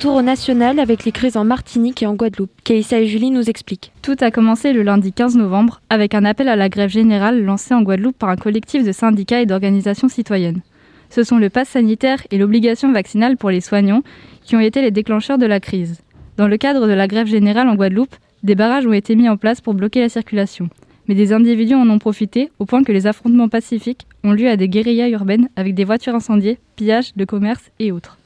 Retour 0.00 0.14
au 0.14 0.22
national 0.22 0.80
avec 0.80 1.04
les 1.04 1.12
crises 1.12 1.36
en 1.36 1.44
Martinique 1.44 2.02
et 2.02 2.06
en 2.06 2.14
Guadeloupe. 2.14 2.50
Kaïssa 2.64 3.00
et 3.00 3.06
Julie 3.06 3.30
nous 3.30 3.50
expliquent. 3.50 3.92
Tout 4.00 4.16
a 4.20 4.30
commencé 4.30 4.72
le 4.72 4.82
lundi 4.82 5.12
15 5.12 5.36
novembre 5.36 5.82
avec 5.90 6.14
un 6.14 6.24
appel 6.24 6.48
à 6.48 6.56
la 6.56 6.70
grève 6.70 6.88
générale 6.88 7.44
lancé 7.44 7.74
en 7.74 7.82
Guadeloupe 7.82 8.16
par 8.16 8.30
un 8.30 8.36
collectif 8.36 8.82
de 8.82 8.92
syndicats 8.92 9.42
et 9.42 9.44
d'organisations 9.44 10.08
citoyennes. 10.08 10.62
Ce 11.10 11.22
sont 11.22 11.36
le 11.36 11.50
pass 11.50 11.68
sanitaire 11.68 12.22
et 12.30 12.38
l'obligation 12.38 12.90
vaccinale 12.92 13.36
pour 13.36 13.50
les 13.50 13.60
soignants 13.60 14.02
qui 14.42 14.56
ont 14.56 14.60
été 14.60 14.80
les 14.80 14.90
déclencheurs 14.90 15.36
de 15.36 15.44
la 15.44 15.60
crise. 15.60 16.00
Dans 16.38 16.48
le 16.48 16.56
cadre 16.56 16.86
de 16.86 16.94
la 16.94 17.06
grève 17.06 17.26
générale 17.26 17.68
en 17.68 17.74
Guadeloupe, 17.74 18.16
des 18.42 18.54
barrages 18.54 18.86
ont 18.86 18.94
été 18.94 19.16
mis 19.16 19.28
en 19.28 19.36
place 19.36 19.60
pour 19.60 19.74
bloquer 19.74 20.00
la 20.00 20.08
circulation. 20.08 20.70
Mais 21.08 21.14
des 21.14 21.34
individus 21.34 21.74
en 21.74 21.90
ont 21.90 21.98
profité 21.98 22.50
au 22.58 22.64
point 22.64 22.84
que 22.84 22.92
les 22.92 23.06
affrontements 23.06 23.50
pacifiques 23.50 24.06
ont 24.24 24.32
lieu 24.32 24.48
à 24.48 24.56
des 24.56 24.70
guérillas 24.70 25.10
urbaines 25.10 25.50
avec 25.56 25.74
des 25.74 25.84
voitures 25.84 26.14
incendiées, 26.14 26.56
pillages 26.76 27.14
de 27.16 27.26
commerce 27.26 27.70
et 27.78 27.92
autres. 27.92 28.16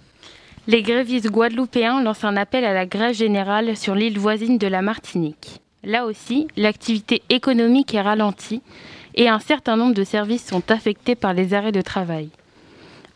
Les 0.66 0.80
grévistes 0.80 1.30
guadeloupéens 1.30 2.02
lancent 2.02 2.24
un 2.24 2.38
appel 2.38 2.64
à 2.64 2.72
la 2.72 2.86
grève 2.86 3.14
générale 3.14 3.76
sur 3.76 3.94
l'île 3.94 4.18
voisine 4.18 4.56
de 4.56 4.66
la 4.66 4.80
Martinique. 4.80 5.60
Là 5.82 6.06
aussi, 6.06 6.48
l'activité 6.56 7.22
économique 7.28 7.92
est 7.92 8.00
ralentie 8.00 8.62
et 9.14 9.28
un 9.28 9.40
certain 9.40 9.76
nombre 9.76 9.92
de 9.92 10.04
services 10.04 10.46
sont 10.46 10.70
affectés 10.70 11.16
par 11.16 11.34
les 11.34 11.52
arrêts 11.52 11.70
de 11.70 11.82
travail. 11.82 12.30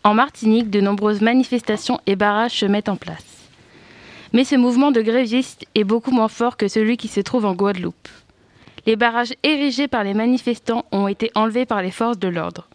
En 0.05 0.13
Martinique, 0.13 0.69
de 0.69 0.83
nombreuses 0.83 1.23
manifestations 1.23 2.01
et 2.05 2.17
barrages 2.17 2.53
se 2.59 2.67
mettent 2.67 2.91
en 2.91 2.97
place. 2.97 3.49
Mais 4.35 4.45
ce 4.45 4.55
mouvement 4.55 4.91
de 4.91 5.01
grévistes 5.01 5.65
est 5.75 5.85
beaucoup 5.85 6.11
moins 6.11 6.29
fort 6.29 6.59
que 6.59 6.69
celui 6.69 6.99
qui 6.99 7.09
se 7.09 7.21
trouve 7.21 7.47
en 7.47 7.55
Guadeloupe. 7.55 8.09
Les 8.85 8.97
barrages 8.97 9.33
érigés 9.43 9.89
par 9.89 10.05
les 10.05 10.13
manifestants 10.13 10.85
ont 10.93 11.09
été 11.09 11.31
enlevés 11.35 11.65
par 11.65 11.81
les 11.81 11.91
forces 11.93 12.19
de 12.19 12.29
l'ordre. 12.29 12.69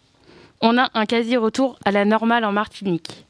On 0.60 0.78
a 0.78 0.90
un 0.94 1.06
quasi-retour 1.06 1.78
à 1.84 1.92
la 1.92 2.04
normale 2.04 2.44
en 2.44 2.50
Martinique. 2.50 3.24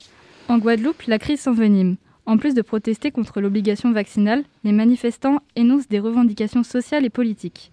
En 0.49 0.59
Guadeloupe, 0.59 1.05
la 1.07 1.19
crise 1.19 1.41
s'envenime. 1.41 1.97
En 2.27 2.37
plus 2.37 2.55
de 2.55 2.61
protester 2.61 3.11
contre 3.11 3.41
l'obligation 3.41 3.93
vaccinale, 3.93 4.45
les 4.63 4.73
manifestants 4.73 5.39
énoncent 5.57 5.89
des 5.89 5.99
revendications 5.99 6.63
sociales 6.63 7.07
et 7.07 7.11
politiques. 7.11 7.71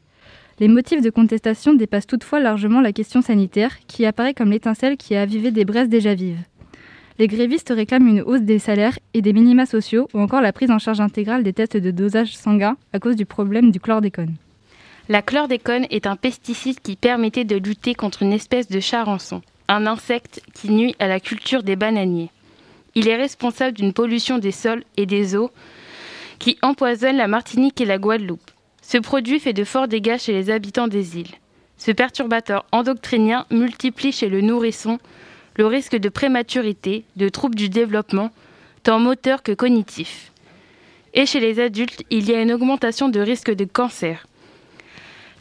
Les 0.60 0.70
motifs 0.70 1.02
de 1.02 1.10
contestation 1.10 1.74
dépassent 1.74 2.08
toutefois 2.08 2.40
largement 2.40 2.80
la 2.80 2.94
question 2.94 3.22
sanitaire, 3.22 3.78
qui 3.88 4.06
apparaît 4.06 4.34
comme 4.34 4.52
l'étincelle 4.52 4.96
qui 4.96 5.16
a 5.16 5.22
avivé 5.22 5.52
des 5.52 5.66
braises 5.66 5.90
déjà 5.90 6.14
vives. 6.14 6.44
Les 7.20 7.28
grévistes 7.28 7.74
réclament 7.76 8.08
une 8.08 8.22
hausse 8.22 8.42
des 8.42 8.60
salaires 8.60 8.98
et 9.14 9.22
des 9.22 9.34
minima 9.34 9.66
sociaux, 9.66 10.08
ou 10.14 10.20
encore 10.20 10.42
la 10.42 10.54
prise 10.54 10.72
en 10.72 10.80
charge 10.80 11.02
intégrale 11.02 11.44
des 11.44 11.54
tests 11.54 11.78
de 11.78 11.92
dosage 11.92 12.38
sanguin 12.38 12.78
à 12.94 13.00
cause 13.00 13.18
du 13.18 13.26
problème 13.26 13.72
du 13.72 13.82
chlordécone. 13.82 14.36
La 15.10 15.22
chlordécone 15.22 15.88
est 15.90 16.08
un 16.08 16.16
pesticide 16.16 16.80
qui 16.80 16.96
permettait 16.96 17.44
de 17.44 17.58
lutter 17.58 17.96
contre 17.96 18.24
une 18.24 18.32
espèce 18.32 18.70
de 18.70 18.80
charançon, 18.80 19.42
un 19.68 19.88
insecte 19.88 20.42
qui 20.54 20.72
nuit 20.72 20.96
à 21.00 21.08
la 21.08 21.20
culture 21.20 21.64
des 21.64 21.76
bananiers. 21.76 22.30
Il 22.96 23.08
est 23.08 23.16
responsable 23.16 23.78
d'une 23.78 23.94
pollution 23.94 24.38
des 24.38 24.52
sols 24.52 24.84
et 24.98 25.06
des 25.06 25.36
eaux 25.36 25.52
qui 26.40 26.58
empoisonne 26.62 27.18
la 27.18 27.28
Martinique 27.28 27.80
et 27.82 27.86
la 27.86 27.98
Guadeloupe. 27.98 28.52
Ce 28.82 28.98
produit 28.98 29.40
fait 29.40 29.54
de 29.54 29.64
forts 29.64 29.88
dégâts 29.88 30.18
chez 30.18 30.34
les 30.34 30.50
habitants 30.50 30.88
des 30.88 31.18
îles. 31.18 31.36
Ce 31.78 31.92
perturbateur 31.92 32.66
endocrinien 32.72 33.46
multiplie 33.50 34.12
chez 34.12 34.28
le 34.28 34.42
nourrisson 34.42 35.00
le 35.58 35.66
risque 35.68 35.96
de 35.96 36.10
prématurité, 36.10 37.04
de 37.18 37.30
troubles 37.30 37.56
du 37.56 37.70
développement, 37.70 38.32
tant 38.84 39.00
moteur 39.00 39.44
que 39.44 39.52
cognitif. 39.52 40.32
Et 41.14 41.26
chez 41.26 41.40
les 41.40 41.60
adultes, 41.60 42.04
il 42.10 42.30
y 42.30 42.34
a 42.34 42.42
une 42.42 42.54
augmentation 42.54 43.10
de 43.10 43.20
risque 43.20 43.52
de 43.52 43.66
cancer. 43.66 44.28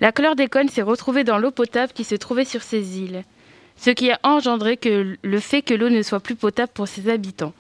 La 0.00 0.12
chlordécone 0.12 0.68
s'est 0.68 0.82
retrouvée 0.82 1.24
dans 1.24 1.38
l'eau 1.38 1.50
potable 1.50 1.92
qui 1.92 2.04
se 2.04 2.14
trouvait 2.14 2.44
sur 2.44 2.62
ces 2.62 2.98
îles, 2.98 3.24
ce 3.80 3.90
qui 3.90 4.10
a 4.10 4.20
engendré 4.22 4.76
que 4.76 5.16
le 5.22 5.40
fait 5.40 5.62
que 5.62 5.72
l'eau 5.74 5.88
ne 5.88 6.02
soit 6.02 6.20
plus 6.20 6.34
potable 6.34 6.70
pour 6.74 6.86
ses 6.86 7.08
habitants. 7.08 7.54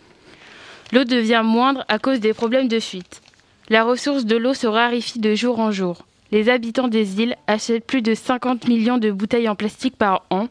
L'eau 0.92 1.04
devient 1.04 1.42
moindre 1.42 1.84
à 1.88 1.98
cause 1.98 2.20
des 2.20 2.34
problèmes 2.34 2.68
de 2.68 2.78
fuite. 2.78 3.22
La 3.70 3.84
ressource 3.84 4.26
de 4.26 4.36
l'eau 4.36 4.52
se 4.52 4.66
raréfie 4.66 5.18
de 5.18 5.34
jour 5.34 5.60
en 5.60 5.70
jour. 5.70 6.04
Les 6.30 6.48
habitants 6.48 6.88
des 6.88 7.22
îles 7.22 7.36
achètent 7.46 7.86
plus 7.86 8.02
de 8.02 8.14
50 8.14 8.68
millions 8.68 8.98
de 8.98 9.10
bouteilles 9.10 9.48
en 9.48 9.54
plastique 9.54 9.96
par 9.96 10.24
an, 10.30 10.48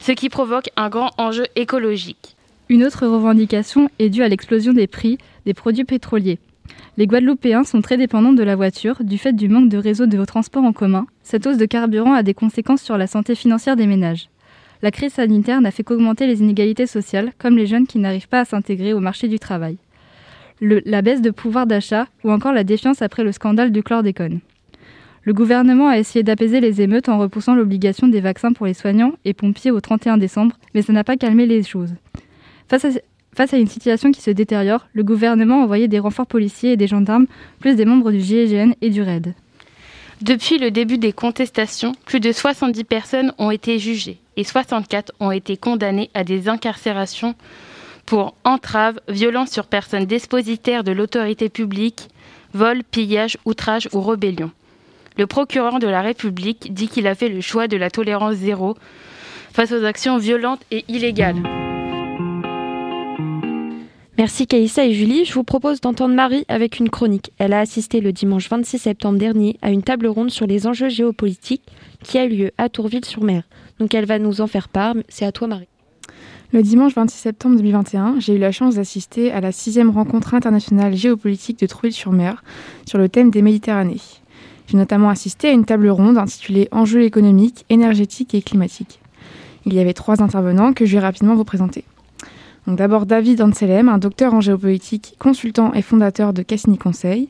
ce 0.00 0.12
qui 0.12 0.28
provoque 0.28 0.70
un 0.76 0.88
grand 0.88 1.10
enjeu 1.16 1.44
écologique. 1.54 2.36
Une 2.68 2.84
autre 2.84 3.06
revendication 3.06 3.90
est 3.98 4.10
due 4.10 4.22
à 4.22 4.28
l'explosion 4.28 4.72
des 4.72 4.86
prix 4.86 5.18
des 5.46 5.54
produits 5.54 5.84
pétroliers. 5.84 6.38
Les 6.96 7.06
Guadeloupéens 7.06 7.64
sont 7.64 7.80
très 7.80 7.96
dépendants 7.96 8.32
de 8.32 8.42
la 8.42 8.56
voiture 8.56 9.04
du 9.04 9.16
fait 9.16 9.32
du 9.32 9.48
manque 9.48 9.68
de 9.68 9.78
réseaux 9.78 10.06
de 10.06 10.24
transport 10.24 10.64
en 10.64 10.72
commun. 10.72 11.06
Cette 11.22 11.46
hausse 11.46 11.56
de 11.56 11.66
carburant 11.66 12.12
a 12.12 12.24
des 12.24 12.34
conséquences 12.34 12.82
sur 12.82 12.98
la 12.98 13.06
santé 13.06 13.34
financière 13.36 13.76
des 13.76 13.86
ménages. 13.86 14.28
La 14.82 14.90
crise 14.90 15.14
sanitaire 15.14 15.60
n'a 15.60 15.70
fait 15.70 15.82
qu'augmenter 15.82 16.26
les 16.26 16.40
inégalités 16.40 16.86
sociales, 16.86 17.32
comme 17.38 17.56
les 17.56 17.66
jeunes 17.66 17.86
qui 17.86 17.98
n'arrivent 17.98 18.28
pas 18.28 18.40
à 18.40 18.44
s'intégrer 18.44 18.92
au 18.92 19.00
marché 19.00 19.28
du 19.28 19.38
travail 19.38 19.78
la 20.60 21.02
baisse 21.02 21.22
de 21.22 21.30
pouvoir 21.30 21.66
d'achat 21.66 22.06
ou 22.24 22.30
encore 22.30 22.52
la 22.52 22.64
défiance 22.64 23.02
après 23.02 23.24
le 23.24 23.32
scandale 23.32 23.72
du 23.72 23.82
chlordécone. 23.82 24.40
Le 25.22 25.32
gouvernement 25.32 25.88
a 25.88 25.98
essayé 25.98 26.22
d'apaiser 26.22 26.60
les 26.60 26.80
émeutes 26.80 27.08
en 27.08 27.18
repoussant 27.18 27.54
l'obligation 27.54 28.08
des 28.08 28.20
vaccins 28.20 28.52
pour 28.52 28.66
les 28.66 28.74
soignants 28.74 29.12
et 29.24 29.34
pompiers 29.34 29.70
au 29.70 29.80
31 29.80 30.16
décembre, 30.16 30.56
mais 30.74 30.82
ça 30.82 30.92
n'a 30.92 31.04
pas 31.04 31.16
calmé 31.16 31.46
les 31.46 31.62
choses. 31.62 31.94
Face 32.68 32.84
à, 33.54 33.58
une 33.58 33.66
situation 33.66 34.10
qui 34.10 34.22
se 34.22 34.30
détériore, 34.30 34.88
le 34.94 35.04
gouvernement 35.04 35.60
a 35.60 35.64
envoyé 35.64 35.86
des 35.86 35.98
renforts 35.98 36.26
policiers 36.26 36.72
et 36.72 36.76
des 36.76 36.86
gendarmes, 36.86 37.26
plus 37.60 37.76
des 37.76 37.84
membres 37.84 38.10
du 38.10 38.20
GIGN 38.20 38.72
et 38.80 38.90
du 38.90 39.02
RAID. 39.02 39.34
Depuis 40.22 40.58
le 40.58 40.70
début 40.70 40.98
des 40.98 41.12
contestations, 41.12 41.92
plus 42.04 42.20
de 42.20 42.32
70 42.32 42.84
personnes 42.84 43.32
ont 43.38 43.50
été 43.50 43.78
jugées 43.78 44.18
et 44.38 44.44
64 44.44 45.12
ont 45.18 45.32
été 45.32 45.56
condamnées 45.56 46.10
à 46.14 46.22
des 46.22 46.48
incarcérations 46.48 47.34
pour 48.06 48.36
entrave, 48.44 49.00
violence 49.08 49.50
sur 49.50 49.66
personne 49.66 50.06
dépositaire 50.06 50.84
de 50.84 50.92
l'autorité 50.92 51.48
publique, 51.48 52.08
vol, 52.54 52.84
pillage, 52.84 53.36
outrage 53.44 53.88
ou 53.92 54.00
rébellion. 54.00 54.52
Le 55.18 55.26
procureur 55.26 55.80
de 55.80 55.88
la 55.88 56.02
République 56.02 56.72
dit 56.72 56.88
qu'il 56.88 57.08
a 57.08 57.16
fait 57.16 57.28
le 57.28 57.40
choix 57.40 57.66
de 57.66 57.76
la 57.76 57.90
tolérance 57.90 58.36
zéro 58.36 58.76
face 59.52 59.72
aux 59.72 59.84
actions 59.84 60.18
violentes 60.18 60.62
et 60.70 60.84
illégales. 60.86 61.42
Merci 64.18 64.46
Caïssa 64.46 64.84
et 64.84 64.94
Julie. 64.94 65.24
Je 65.24 65.34
vous 65.34 65.44
propose 65.44 65.80
d'entendre 65.80 66.14
Marie 66.14 66.44
avec 66.48 66.78
une 66.78 66.90
chronique. 66.90 67.32
Elle 67.38 67.52
a 67.52 67.60
assisté 67.60 68.00
le 68.00 68.12
dimanche 68.12 68.48
26 68.48 68.78
septembre 68.78 69.18
dernier 69.18 69.58
à 69.62 69.70
une 69.70 69.82
table 69.82 70.06
ronde 70.06 70.30
sur 70.30 70.46
les 70.46 70.68
enjeux 70.68 70.88
géopolitiques 70.88 71.62
qui 72.04 72.18
a 72.18 72.26
lieu 72.26 72.52
à 72.56 72.68
Tourville-sur-Mer. 72.68 73.42
Donc 73.80 73.94
elle 73.94 74.06
va 74.06 74.18
nous 74.18 74.40
en 74.40 74.46
faire 74.46 74.68
part. 74.68 74.94
C'est 75.08 75.24
à 75.24 75.32
toi 75.32 75.48
Marie. 75.48 75.68
Le 76.50 76.62
dimanche 76.62 76.94
26 76.94 77.18
septembre 77.18 77.56
2021, 77.56 78.20
j'ai 78.20 78.36
eu 78.36 78.38
la 78.38 78.52
chance 78.52 78.76
d'assister 78.76 79.30
à 79.32 79.42
la 79.42 79.52
sixième 79.52 79.90
rencontre 79.90 80.32
internationale 80.32 80.96
géopolitique 80.96 81.60
de 81.60 81.66
Trouville-sur-Mer 81.66 82.42
sur 82.86 82.96
le 82.96 83.10
thème 83.10 83.30
des 83.30 83.42
Méditerranées. 83.42 84.00
J'ai 84.66 84.78
notamment 84.78 85.10
assisté 85.10 85.48
à 85.48 85.52
une 85.52 85.66
table 85.66 85.90
ronde 85.90 86.16
intitulée 86.16 86.68
Enjeux 86.72 87.02
économiques, 87.02 87.66
énergétiques 87.68 88.34
et 88.34 88.40
climatiques. 88.40 89.00
Il 89.66 89.74
y 89.74 89.78
avait 89.78 89.92
trois 89.92 90.22
intervenants 90.22 90.72
que 90.72 90.86
je 90.86 90.94
vais 90.94 91.02
rapidement 91.02 91.34
vous 91.34 91.44
présenter. 91.44 91.84
d'abord 92.66 93.04
David 93.04 93.42
Anselem, 93.42 93.90
un 93.90 93.98
docteur 93.98 94.32
en 94.32 94.40
géopolitique, 94.40 95.16
consultant 95.18 95.74
et 95.74 95.82
fondateur 95.82 96.32
de 96.32 96.42
Cassini 96.42 96.78
Conseil. 96.78 97.28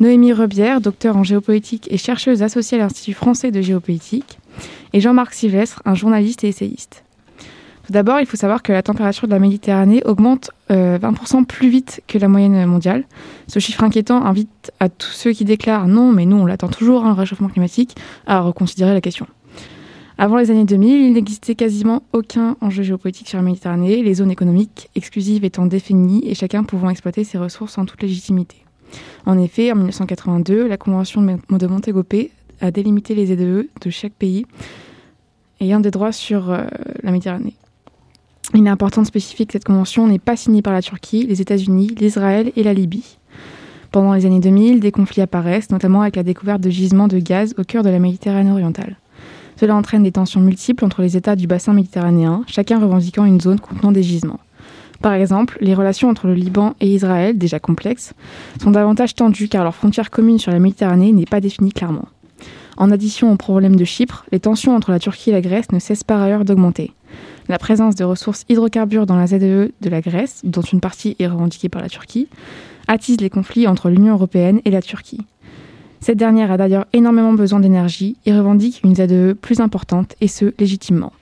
Noémie 0.00 0.32
Rebière, 0.32 0.80
docteur 0.80 1.18
en 1.18 1.22
géopolitique 1.22 1.86
et 1.90 1.98
chercheuse 1.98 2.42
associée 2.42 2.78
à 2.78 2.82
l'Institut 2.82 3.12
français 3.12 3.50
de 3.50 3.60
géopolitique. 3.60 4.38
Et 4.92 5.00
Jean-Marc 5.00 5.34
Sylvestre, 5.34 5.82
un 5.84 5.94
journaliste 5.94 6.44
et 6.44 6.48
essayiste. 6.48 7.04
Tout 7.86 7.92
d'abord, 7.92 8.18
il 8.18 8.26
faut 8.26 8.38
savoir 8.38 8.62
que 8.62 8.72
la 8.72 8.82
température 8.82 9.28
de 9.28 9.32
la 9.32 9.38
Méditerranée 9.38 10.02
augmente 10.06 10.50
20% 10.70 10.72
euh, 10.72 11.44
plus 11.44 11.68
vite 11.68 12.02
que 12.06 12.16
la 12.16 12.28
moyenne 12.28 12.64
mondiale. 12.64 13.04
Ce 13.46 13.58
chiffre 13.58 13.84
inquiétant 13.84 14.24
invite 14.24 14.72
à 14.80 14.88
tous 14.88 15.10
ceux 15.10 15.32
qui 15.32 15.44
déclarent 15.44 15.86
non, 15.86 16.10
mais 16.10 16.24
nous 16.24 16.36
on 16.36 16.46
l'attend 16.46 16.68
toujours, 16.68 17.04
hein, 17.04 17.12
réchauffement 17.12 17.48
climatique, 17.48 17.94
à 18.26 18.40
reconsidérer 18.40 18.94
la 18.94 19.02
question. 19.02 19.26
Avant 20.16 20.38
les 20.38 20.50
années 20.50 20.64
2000, 20.64 21.02
il 21.02 21.12
n'existait 21.12 21.56
quasiment 21.56 22.04
aucun 22.12 22.56
enjeu 22.60 22.84
géopolitique 22.84 23.28
sur 23.28 23.36
la 23.36 23.42
Méditerranée, 23.42 24.02
les 24.02 24.14
zones 24.14 24.30
économiques 24.30 24.88
exclusives 24.94 25.44
étant 25.44 25.66
définies 25.66 26.22
et 26.24 26.34
chacun 26.34 26.62
pouvant 26.62 26.88
exploiter 26.88 27.24
ses 27.24 27.36
ressources 27.36 27.76
en 27.76 27.84
toute 27.84 28.00
légitimité. 28.00 28.56
En 29.26 29.38
effet, 29.38 29.72
en 29.72 29.76
1982, 29.76 30.68
la 30.68 30.76
Convention 30.76 31.20
de 31.20 31.66
Montego 31.66 32.04
Bay 32.08 32.30
a 32.60 32.70
délimité 32.70 33.14
les 33.14 33.26
ZEE 33.26 33.68
de 33.80 33.90
chaque 33.90 34.12
pays 34.12 34.46
ayant 35.60 35.80
des 35.80 35.90
droits 35.90 36.12
sur 36.12 36.50
euh, 36.50 36.64
la 37.02 37.10
Méditerranée. 37.10 37.54
Il 38.52 38.66
est 38.66 38.70
important 38.70 39.02
de 39.02 39.06
spécifier 39.06 39.46
que 39.46 39.52
cette 39.52 39.64
convention 39.64 40.06
n'est 40.06 40.18
pas 40.18 40.36
signée 40.36 40.62
par 40.62 40.72
la 40.72 40.82
Turquie, 40.82 41.26
les 41.26 41.40
États-Unis, 41.40 41.94
l'Israël 41.98 42.52
et 42.56 42.62
la 42.62 42.74
Libye. 42.74 43.18
Pendant 43.90 44.12
les 44.12 44.26
années 44.26 44.40
2000, 44.40 44.80
des 44.80 44.92
conflits 44.92 45.22
apparaissent, 45.22 45.70
notamment 45.70 46.02
avec 46.02 46.16
la 46.16 46.22
découverte 46.22 46.60
de 46.60 46.70
gisements 46.70 47.08
de 47.08 47.18
gaz 47.18 47.54
au 47.58 47.64
cœur 47.64 47.82
de 47.82 47.90
la 47.90 47.98
Méditerranée 47.98 48.50
orientale. 48.50 48.96
Cela 49.56 49.76
entraîne 49.76 50.02
des 50.02 50.12
tensions 50.12 50.40
multiples 50.40 50.84
entre 50.84 51.00
les 51.00 51.16
États 51.16 51.36
du 51.36 51.46
bassin 51.46 51.72
méditerranéen, 51.72 52.42
chacun 52.46 52.80
revendiquant 52.80 53.24
une 53.24 53.40
zone 53.40 53.60
contenant 53.60 53.92
des 53.92 54.02
gisements. 54.02 54.40
Par 55.00 55.12
exemple, 55.12 55.58
les 55.60 55.74
relations 55.74 56.08
entre 56.08 56.26
le 56.26 56.34
Liban 56.34 56.74
et 56.80 56.92
Israël, 56.92 57.36
déjà 57.36 57.60
complexes, 57.60 58.14
sont 58.62 58.70
davantage 58.70 59.14
tendues 59.14 59.48
car 59.48 59.62
leur 59.62 59.74
frontière 59.74 60.10
commune 60.10 60.38
sur 60.38 60.50
la 60.50 60.58
Méditerranée 60.58 61.12
n'est 61.12 61.24
pas 61.24 61.40
définie 61.40 61.72
clairement. 61.72 62.08
En 62.76 62.90
addition 62.90 63.32
au 63.32 63.36
problème 63.36 63.76
de 63.76 63.84
Chypre, 63.84 64.24
les 64.32 64.40
tensions 64.40 64.74
entre 64.74 64.90
la 64.90 64.98
Turquie 64.98 65.30
et 65.30 65.32
la 65.32 65.40
Grèce 65.40 65.70
ne 65.72 65.78
cessent 65.78 66.04
par 66.04 66.20
ailleurs 66.20 66.44
d'augmenter. 66.44 66.92
La 67.48 67.58
présence 67.58 67.94
de 67.94 68.04
ressources 68.04 68.44
hydrocarbures 68.48 69.06
dans 69.06 69.16
la 69.16 69.26
ZEE 69.26 69.72
de 69.80 69.90
la 69.90 70.00
Grèce, 70.00 70.40
dont 70.44 70.62
une 70.62 70.80
partie 70.80 71.14
est 71.18 71.26
revendiquée 71.26 71.68
par 71.68 71.82
la 71.82 71.88
Turquie, 71.88 72.28
attise 72.88 73.20
les 73.20 73.30
conflits 73.30 73.68
entre 73.68 73.90
l'Union 73.90 74.14
européenne 74.14 74.60
et 74.64 74.70
la 74.70 74.82
Turquie. 74.82 75.20
Cette 76.00 76.18
dernière 76.18 76.50
a 76.50 76.56
d'ailleurs 76.56 76.86
énormément 76.92 77.32
besoin 77.32 77.60
d'énergie 77.60 78.16
et 78.26 78.36
revendique 78.36 78.80
une 78.84 78.94
ZEE 78.94 79.34
plus 79.34 79.60
importante, 79.60 80.16
et 80.20 80.28
ce, 80.28 80.52
légitimement. 80.58 81.12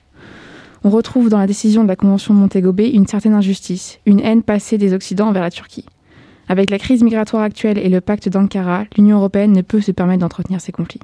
On 0.83 0.89
retrouve 0.89 1.29
dans 1.29 1.37
la 1.37 1.47
décision 1.47 1.83
de 1.83 1.87
la 1.87 1.95
Convention 1.95 2.33
de 2.33 2.39
Montego 2.39 2.73
une 2.77 3.07
certaine 3.07 3.33
injustice, 3.33 3.99
une 4.05 4.19
haine 4.19 4.43
passée 4.43 4.77
des 4.77 4.93
Occidents 4.93 5.29
envers 5.29 5.43
la 5.43 5.51
Turquie. 5.51 5.85
Avec 6.49 6.69
la 6.69 6.79
crise 6.79 7.03
migratoire 7.03 7.43
actuelle 7.43 7.77
et 7.77 7.87
le 7.87 8.01
pacte 8.01 8.27
d'Ankara, 8.27 8.83
l'Union 8.97 9.17
européenne 9.17 9.53
ne 9.53 9.61
peut 9.61 9.79
se 9.79 9.91
permettre 9.91 10.19
d'entretenir 10.19 10.59
ces 10.59 10.73
conflits. 10.73 10.99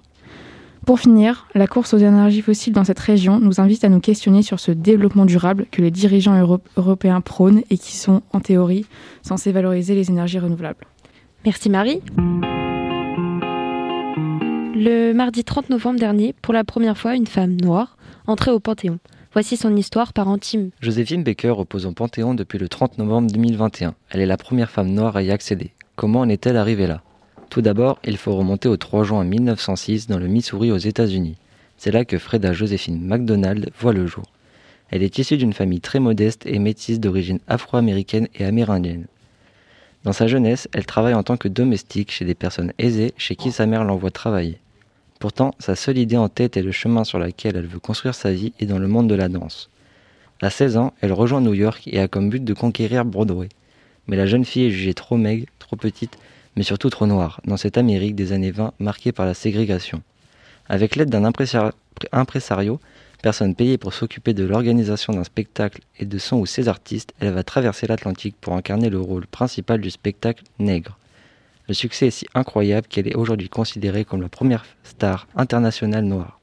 Pour 0.89 0.99
finir, 0.99 1.45
la 1.53 1.67
course 1.67 1.93
aux 1.93 1.99
énergies 1.99 2.41
fossiles 2.41 2.73
dans 2.73 2.83
cette 2.83 2.97
région 2.97 3.39
nous 3.39 3.61
invite 3.61 3.83
à 3.83 3.89
nous 3.89 3.99
questionner 3.99 4.41
sur 4.41 4.59
ce 4.59 4.71
développement 4.71 5.25
durable 5.25 5.67
que 5.71 5.83
les 5.83 5.91
dirigeants 5.91 6.59
européens 6.77 7.21
prônent 7.21 7.61
et 7.69 7.77
qui 7.77 7.95
sont, 7.95 8.23
en 8.33 8.39
théorie, 8.39 8.87
censés 9.21 9.51
valoriser 9.51 9.93
les 9.93 10.09
énergies 10.09 10.39
renouvelables. 10.39 10.87
Merci 11.45 11.69
Marie. 11.69 12.01
Le 14.73 15.13
mardi 15.13 15.43
30 15.43 15.69
novembre 15.69 15.99
dernier, 15.99 16.33
pour 16.41 16.55
la 16.55 16.63
première 16.63 16.97
fois, 16.97 17.13
une 17.13 17.27
femme 17.27 17.61
noire 17.61 17.95
entrait 18.25 18.49
au 18.49 18.59
Panthéon. 18.59 18.97
Voici 19.31 19.57
son 19.57 19.75
histoire 19.75 20.11
par 20.11 20.27
intime. 20.27 20.71
Joséphine 20.81 21.21
Baker 21.21 21.51
repose 21.51 21.85
au 21.85 21.91
Panthéon 21.91 22.33
depuis 22.33 22.57
le 22.57 22.67
30 22.67 22.97
novembre 22.97 23.31
2021. 23.31 23.93
Elle 24.09 24.21
est 24.21 24.25
la 24.25 24.37
première 24.37 24.71
femme 24.71 24.89
noire 24.89 25.15
à 25.15 25.21
y 25.21 25.29
accéder. 25.29 25.69
Comment 25.95 26.21
en 26.21 26.29
est-elle 26.29 26.57
arrivée 26.57 26.87
là? 26.87 27.03
Tout 27.49 27.61
d'abord, 27.61 27.97
il 28.03 28.17
faut 28.17 28.35
remonter 28.35 28.69
au 28.69 28.77
3 28.77 29.03
juin 29.03 29.23
1906 29.23 30.05
dans 30.05 30.19
le 30.19 30.27
Missouri 30.27 30.71
aux 30.71 30.77
États-Unis. 30.77 31.35
C'est 31.77 31.91
là 31.91 32.05
que 32.05 32.19
Freda 32.19 32.53
Joséphine 32.53 33.03
McDonald 33.03 33.71
voit 33.79 33.93
le 33.93 34.05
jour. 34.05 34.25
Elle 34.91 35.01
est 35.01 35.17
issue 35.17 35.37
d'une 35.37 35.53
famille 35.53 35.81
très 35.81 35.99
modeste 35.99 36.45
et 36.45 36.59
métisse 36.59 36.99
d'origine 36.99 37.39
afro-américaine 37.47 38.27
et 38.35 38.45
amérindienne. 38.45 39.07
Dans 40.03 40.13
sa 40.13 40.27
jeunesse, 40.27 40.67
elle 40.73 40.85
travaille 40.85 41.15
en 41.15 41.23
tant 41.23 41.37
que 41.37 41.47
domestique 41.47 42.11
chez 42.11 42.23
des 42.23 42.35
personnes 42.35 42.71
aisées 42.77 43.13
chez 43.17 43.35
qui 43.35 43.51
sa 43.51 43.65
mère 43.65 43.83
l'envoie 43.83 44.11
travailler. 44.11 44.59
Pourtant, 45.19 45.55
sa 45.57 45.75
seule 45.75 45.97
idée 45.97 46.17
en 46.17 46.29
tête 46.29 46.55
et 46.55 46.61
le 46.61 46.71
chemin 46.71 47.03
sur 47.03 47.17
lequel 47.17 47.57
elle 47.57 47.65
veut 47.65 47.79
construire 47.79 48.15
sa 48.15 48.31
vie 48.31 48.53
est 48.59 48.67
dans 48.67 48.79
le 48.79 48.87
monde 48.87 49.09
de 49.09 49.15
la 49.15 49.27
danse. 49.27 49.71
À 50.41 50.51
16 50.51 50.77
ans, 50.77 50.93
elle 51.01 51.13
rejoint 51.13 51.41
New 51.41 51.55
York 51.55 51.81
et 51.87 51.99
a 51.99 52.07
comme 52.07 52.29
but 52.29 52.43
de 52.43 52.53
conquérir 52.53 53.05
Broadway. 53.05 53.49
Mais 54.07 54.17
la 54.17 54.27
jeune 54.27 54.45
fille 54.45 54.67
est 54.67 54.71
jugée 54.71 54.93
trop 54.93 55.17
maigre, 55.17 55.47
trop 55.57 55.75
petite, 55.75 56.17
mais 56.59 56.65
surtout 56.65 56.89
trop 56.89 57.07
noire, 57.07 57.39
dans 57.45 57.55
cette 57.55 57.77
Amérique 57.77 58.15
des 58.15 58.33
années 58.33 58.51
20 58.51 58.73
marquée 58.79 59.13
par 59.13 59.25
la 59.25 59.33
ségrégation. 59.33 60.01
Avec 60.67 60.97
l'aide 60.97 61.09
d'un 61.09 61.23
impresario, 61.23 62.81
personne 63.21 63.55
payée 63.55 63.77
pour 63.77 63.93
s'occuper 63.93 64.33
de 64.33 64.43
l'organisation 64.43 65.13
d'un 65.13 65.23
spectacle 65.23 65.79
et 65.99 66.05
de 66.05 66.17
son 66.17 66.35
ou 66.35 66.45
ses 66.45 66.67
artistes, 66.67 67.13
elle 67.21 67.31
va 67.31 67.43
traverser 67.43 67.87
l'Atlantique 67.87 68.35
pour 68.41 68.55
incarner 68.55 68.89
le 68.89 68.99
rôle 68.99 69.25
principal 69.25 69.79
du 69.79 69.89
spectacle 69.89 70.43
nègre. 70.59 70.97
Le 71.69 71.73
succès 71.73 72.07
est 72.07 72.11
si 72.11 72.25
incroyable 72.33 72.87
qu'elle 72.87 73.07
est 73.07 73.15
aujourd'hui 73.15 73.47
considérée 73.47 74.03
comme 74.03 74.21
la 74.21 74.27
première 74.27 74.65
star 74.83 75.29
internationale 75.37 76.03
noire. 76.03 76.41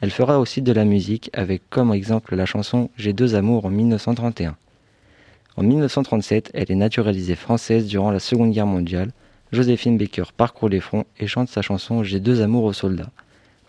Elle 0.00 0.12
fera 0.12 0.40
aussi 0.40 0.62
de 0.62 0.72
la 0.72 0.86
musique 0.86 1.28
avec 1.34 1.68
comme 1.68 1.92
exemple 1.92 2.36
la 2.36 2.46
chanson 2.46 2.88
J'ai 2.96 3.12
deux 3.12 3.34
amours 3.34 3.66
en 3.66 3.70
1931. 3.70 4.56
En 5.58 5.62
1937, 5.62 6.52
elle 6.54 6.72
est 6.72 6.74
naturalisée 6.74 7.36
française 7.36 7.86
durant 7.86 8.10
la 8.10 8.18
Seconde 8.18 8.52
Guerre 8.52 8.64
mondiale. 8.64 9.12
Joséphine 9.52 9.98
Baker 9.98 10.24
parcourt 10.34 10.70
les 10.70 10.80
fronts 10.80 11.04
et 11.20 11.26
chante 11.26 11.50
sa 11.50 11.60
chanson 11.60 12.02
J'ai 12.02 12.20
deux 12.20 12.40
amours 12.40 12.64
aux 12.64 12.72
soldats. 12.72 13.10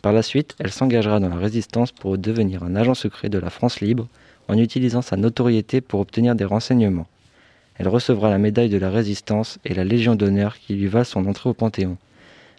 Par 0.02 0.14
la 0.14 0.22
suite, 0.22 0.56
elle 0.60 0.72
s'engagera 0.72 1.20
dans 1.20 1.28
la 1.28 1.36
résistance 1.36 1.92
pour 1.92 2.18
devenir 2.18 2.64
un 2.64 2.76
agent 2.78 2.94
secret 2.94 3.28
de 3.28 3.38
la 3.38 3.50
France 3.50 3.82
libre 3.82 4.08
en 4.48 4.58
utilisant 4.58 5.02
sa 5.02 5.18
notoriété 5.18 5.82
pour 5.82 6.00
obtenir 6.00 6.36
des 6.36 6.46
renseignements. 6.46 7.08
Elle 7.76 7.90
recevra 7.90 8.30
la 8.30 8.38
médaille 8.38 8.70
de 8.70 8.78
la 8.78 8.92
Résistance 8.92 9.60
et 9.66 9.74
la 9.74 9.84
Légion 9.84 10.16
d'honneur 10.16 10.58
qui 10.58 10.76
lui 10.76 10.88
valent 10.88 11.04
son 11.04 11.26
entrée 11.26 11.50
au 11.50 11.54
Panthéon. 11.54 11.98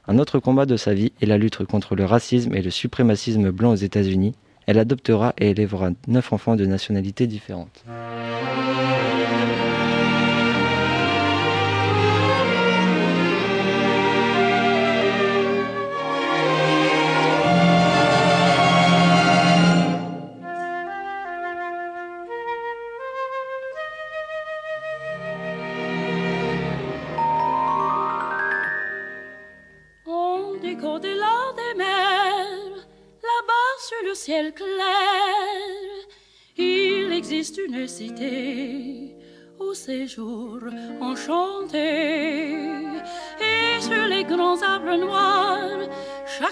Un 0.06 0.18
autre 0.18 0.38
combat 0.38 0.66
de 0.66 0.76
sa 0.76 0.92
vie 0.92 1.12
est 1.22 1.26
la 1.26 1.38
lutte 1.38 1.64
contre 1.64 1.94
le 1.94 2.04
racisme 2.04 2.54
et 2.54 2.62
le 2.62 2.70
suprémacisme 2.70 3.50
blanc 3.50 3.72
aux 3.72 3.76
États-Unis. 3.76 4.34
Elle 4.66 4.78
adoptera 4.78 5.32
et 5.38 5.50
élèvera 5.50 5.90
neuf 6.08 6.32
enfants 6.32 6.56
de 6.56 6.66
nationalités 6.66 7.26
différentes. 7.26 7.84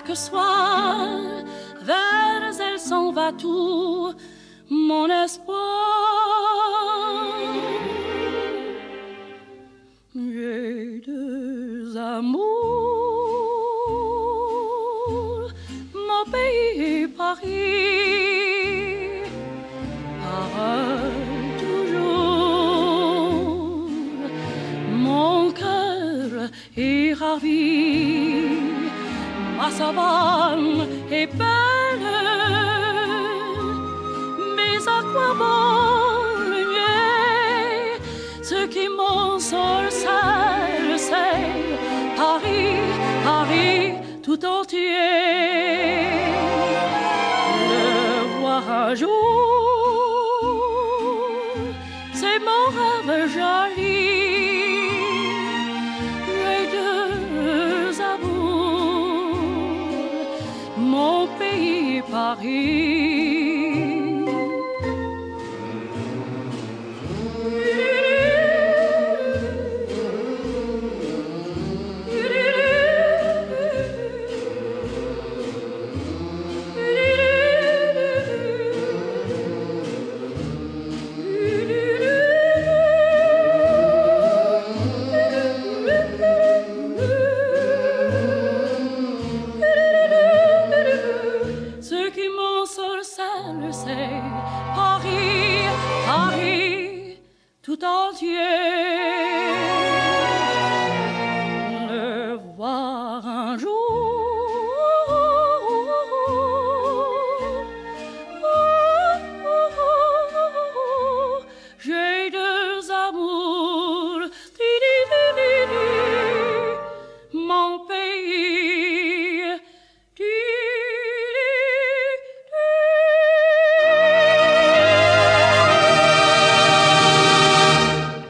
Chaque 0.05 0.17
soir, 0.17 1.09
vers 1.83 2.61
elle 2.61 2.79
s'en 2.79 3.13
va 3.13 3.33
tout 3.33 4.13
mon 4.71 5.09
espoir. 5.09 5.59
J'ai 10.15 11.03
deux 11.07 11.97
amours, 11.97 12.43
mon 15.95 16.25
pays 16.31 17.07
Paris. 17.09 17.92
savane 29.95 30.89
et. 31.11 31.62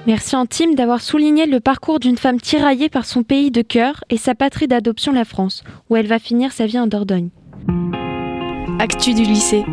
Merci 0.05 0.35
Antime 0.35 0.75
d'avoir 0.75 1.01
souligné 1.01 1.47
le 1.47 1.61
parcours 1.61 2.01
d'une 2.01 2.17
femme 2.17 2.41
tiraillée 2.41 2.89
par 2.89 3.07
son 3.07 3.23
pays 3.23 3.53
de 3.53 3.63
cœur 3.63 4.03
et 4.11 4.17
sa 4.17 4.35
patrie 4.35 4.67
d'adoption, 4.67 5.13
la 5.13 5.25
France, 5.25 5.63
où 5.89 5.97
elle 5.97 6.09
va 6.09 6.19
finir 6.19 6.51
sa 6.51 6.67
vie 6.67 6.81
en 6.81 6.89
Dordogne. 6.89 7.29
Actu 8.81 9.15
du 9.15 9.23
lycée. 9.23 9.65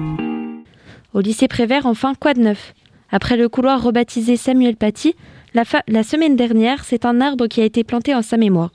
Au 1.16 1.22
lycée 1.22 1.48
Prévert, 1.48 1.88
enfin, 1.88 2.14
quoi 2.14 2.36
de 2.36 2.42
neuf? 2.42 2.76
Après 3.10 3.38
le 3.38 3.50
couloir 3.50 3.82
rebaptisé 3.82 4.38
Samuel 4.38 4.76
Paty, 4.76 5.16
la, 5.56 5.64
la 5.88 6.04
semaine 6.04 6.36
dernière, 6.36 6.84
c'est 6.84 7.06
un 7.06 7.22
arbre 7.22 7.48
qui 7.48 7.62
a 7.62 7.66
été 7.66 7.84
planté 7.84 8.14
en 8.14 8.22
sa 8.22 8.38
mémoire. 8.38 8.70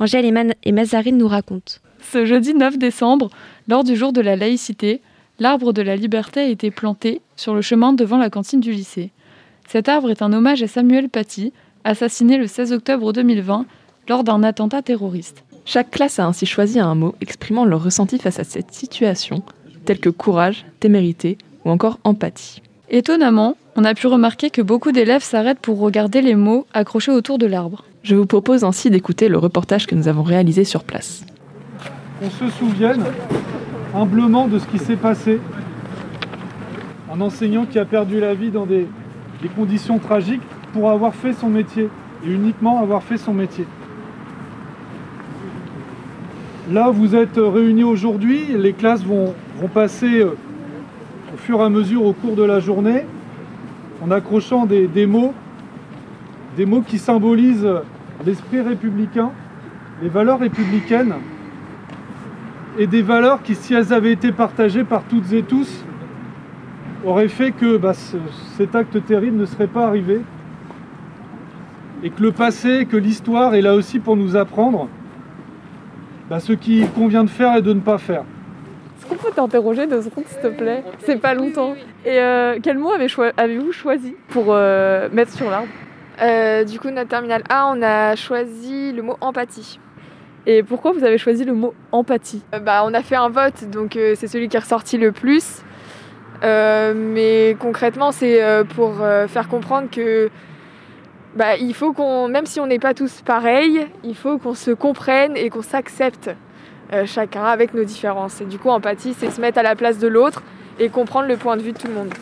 Angèle 0.00 0.24
et, 0.24 0.32
Man 0.32 0.54
et 0.64 0.72
Mazarine 0.72 1.18
nous 1.18 1.28
racontent. 1.28 1.74
Ce 2.00 2.24
jeudi 2.26 2.52
9 2.52 2.78
décembre, 2.78 3.30
lors 3.68 3.84
du 3.84 3.94
jour 3.94 4.12
de 4.12 4.20
la 4.20 4.34
laïcité, 4.34 5.02
l'arbre 5.38 5.72
de 5.72 5.82
la 5.82 5.94
liberté 5.94 6.40
a 6.40 6.48
été 6.48 6.72
planté 6.72 7.20
sur 7.36 7.54
le 7.54 7.62
chemin 7.62 7.92
devant 7.92 8.18
la 8.18 8.28
cantine 8.28 8.60
du 8.60 8.72
lycée. 8.72 9.12
Cet 9.68 9.88
arbre 9.88 10.10
est 10.10 10.22
un 10.22 10.32
hommage 10.32 10.62
à 10.62 10.68
Samuel 10.68 11.08
Paty, 11.08 11.52
assassiné 11.82 12.38
le 12.38 12.46
16 12.46 12.72
octobre 12.72 13.12
2020 13.12 13.66
lors 14.08 14.22
d'un 14.22 14.44
attentat 14.44 14.82
terroriste. 14.82 15.42
Chaque 15.64 15.90
classe 15.90 16.20
a 16.20 16.26
ainsi 16.26 16.46
choisi 16.46 16.78
un 16.78 16.94
mot 16.94 17.16
exprimant 17.20 17.64
leur 17.64 17.82
ressenti 17.82 18.18
face 18.18 18.38
à 18.38 18.44
cette 18.44 18.72
situation, 18.72 19.42
tel 19.84 19.98
que 19.98 20.08
courage, 20.08 20.64
témérité 20.78 21.36
ou 21.64 21.70
encore 21.70 21.98
empathie. 22.04 22.62
Étonnamment, 22.90 23.56
on 23.74 23.84
a 23.84 23.94
pu 23.94 24.06
remarquer 24.06 24.50
que 24.50 24.62
beaucoup 24.62 24.92
d'élèves 24.92 25.24
s'arrêtent 25.24 25.58
pour 25.58 25.80
regarder 25.80 26.22
les 26.22 26.36
mots 26.36 26.66
accrochés 26.72 27.10
autour 27.10 27.38
de 27.38 27.46
l'arbre. 27.46 27.84
Je 28.04 28.14
vous 28.14 28.26
propose 28.26 28.62
ainsi 28.62 28.90
d'écouter 28.90 29.28
le 29.28 29.38
reportage 29.38 29.88
que 29.88 29.96
nous 29.96 30.06
avons 30.06 30.22
réalisé 30.22 30.62
sur 30.62 30.84
place. 30.84 31.26
On 32.22 32.30
se 32.30 32.48
souvienne 32.50 33.02
humblement 33.92 34.46
de 34.46 34.60
ce 34.60 34.66
qui 34.68 34.78
s'est 34.78 34.94
passé. 34.94 35.40
Un 37.12 37.20
enseignant 37.20 37.66
qui 37.66 37.80
a 37.80 37.84
perdu 37.84 38.20
la 38.20 38.34
vie 38.34 38.50
dans 38.50 38.66
des, 38.66 38.86
des 39.42 39.48
conditions 39.48 39.98
tragiques 39.98 40.42
pour 40.72 40.90
avoir 40.90 41.14
fait 41.14 41.32
son 41.32 41.48
métier 41.48 41.88
et 42.24 42.30
uniquement 42.30 42.80
avoir 42.80 43.02
fait 43.02 43.16
son 43.16 43.34
métier. 43.34 43.66
Là, 46.70 46.90
vous 46.90 47.14
êtes 47.14 47.36
réunis 47.36 47.84
aujourd'hui, 47.84 48.46
les 48.56 48.72
classes 48.72 49.04
vont, 49.04 49.34
passer 49.72 50.20
euh, 50.20 50.36
au 51.32 51.36
fur 51.36 51.60
et 51.60 51.62
à 51.62 51.68
mesure 51.68 52.04
au 52.04 52.12
cours 52.12 52.34
de 52.34 52.42
la 52.42 52.60
journée 52.60 53.04
en 54.02 54.10
accrochant 54.10 54.66
des, 54.66 54.86
des 54.86 55.06
mots, 55.06 55.32
des 56.56 56.66
mots 56.66 56.82
qui 56.82 56.98
symbolisent 56.98 57.68
l'esprit 58.24 58.60
républicain, 58.60 59.30
les 60.02 60.08
valeurs 60.08 60.40
républicaines 60.40 61.14
et 62.78 62.86
des 62.86 63.02
valeurs 63.02 63.42
qui, 63.42 63.54
si 63.54 63.74
elles 63.74 63.92
avaient 63.92 64.12
été 64.12 64.32
partagées 64.32 64.84
par 64.84 65.04
toutes 65.04 65.32
et 65.32 65.42
tous, 65.42 65.84
auraient 67.06 67.28
fait 67.28 67.52
que 67.52 67.76
bah, 67.76 67.94
ce, 67.94 68.16
cet 68.56 68.74
acte 68.74 69.04
terrible 69.06 69.36
ne 69.36 69.46
serait 69.46 69.66
pas 69.66 69.86
arrivé 69.86 70.20
et 72.02 72.10
que 72.10 72.22
le 72.22 72.32
passé, 72.32 72.86
que 72.90 72.96
l'histoire 72.96 73.54
est 73.54 73.62
là 73.62 73.74
aussi 73.74 73.98
pour 73.98 74.16
nous 74.16 74.36
apprendre 74.36 74.88
bah, 76.28 76.40
ce 76.40 76.52
qu'il 76.52 76.90
convient 76.90 77.24
de 77.24 77.30
faire 77.30 77.56
et 77.56 77.62
de 77.62 77.72
ne 77.72 77.80
pas 77.80 77.98
faire. 77.98 78.24
Est-ce 78.98 79.06
qu'on 79.06 79.14
peut 79.14 79.30
t'interroger 79.34 79.86
deux 79.86 80.02
secondes, 80.02 80.24
s'il 80.26 80.40
te 80.40 80.48
plaît? 80.48 80.82
C'est 81.00 81.20
pas 81.20 81.34
longtemps. 81.34 81.74
Et 82.04 82.18
euh, 82.18 82.58
quel 82.62 82.78
mot 82.78 82.90
avez-vous 82.92 83.22
avez 83.36 83.72
choisi 83.72 84.14
pour 84.28 84.46
euh, 84.48 85.08
mettre 85.12 85.32
sur 85.32 85.48
l'arbre? 85.50 85.68
Euh, 86.20 86.64
Du 86.64 86.80
coup, 86.80 86.90
notre 86.90 87.08
terminale 87.08 87.44
A, 87.48 87.70
on 87.72 87.82
a 87.82 88.16
choisi 88.16 88.92
le 88.92 89.02
mot 89.02 89.16
empathie. 89.20 89.78
Et 90.46 90.62
pourquoi 90.62 90.92
vous 90.92 91.04
avez 91.04 91.18
choisi 91.18 91.44
le 91.44 91.52
mot 91.52 91.74
empathie? 91.92 92.42
Bah, 92.64 92.82
On 92.84 92.94
a 92.94 93.02
fait 93.02 93.16
un 93.16 93.28
vote, 93.28 93.68
donc 93.70 93.92
c'est 93.92 94.26
celui 94.26 94.48
qui 94.48 94.56
est 94.56 94.60
ressorti 94.60 94.96
le 94.96 95.12
plus. 95.12 95.62
Mais 96.42 97.56
concrètement, 97.58 98.12
c'est 98.12 98.40
pour 98.74 98.94
faire 99.28 99.48
comprendre 99.48 99.88
que 99.90 100.30
bah, 101.36 101.56
il 101.58 101.74
faut 101.74 101.92
qu'on, 101.92 102.28
même 102.28 102.46
si 102.46 102.60
on 102.60 102.66
n'est 102.66 102.78
pas 102.78 102.94
tous 102.94 103.20
pareils, 103.20 103.86
il 104.02 104.16
faut 104.16 104.38
qu'on 104.38 104.54
se 104.54 104.70
comprenne 104.70 105.36
et 105.36 105.50
qu'on 105.50 105.60
s'accepte 105.60 106.30
euh, 106.94 107.04
chacun 107.04 107.44
avec 107.44 107.74
nos 107.74 107.84
différences. 107.84 108.40
Et 108.40 108.46
du 108.46 108.58
coup, 108.58 108.70
empathie, 108.70 109.14
c'est 109.18 109.30
se 109.30 109.38
mettre 109.38 109.58
à 109.58 109.62
la 109.62 109.76
place 109.76 109.98
de 109.98 110.08
l'autre 110.08 110.42
et 110.78 110.88
comprendre 110.88 111.28
le 111.28 111.36
point 111.36 111.58
de 111.58 111.62
vue 111.62 111.72
de 111.72 111.78
tout 111.78 111.88
le 111.88 111.92
monde. 111.92 112.14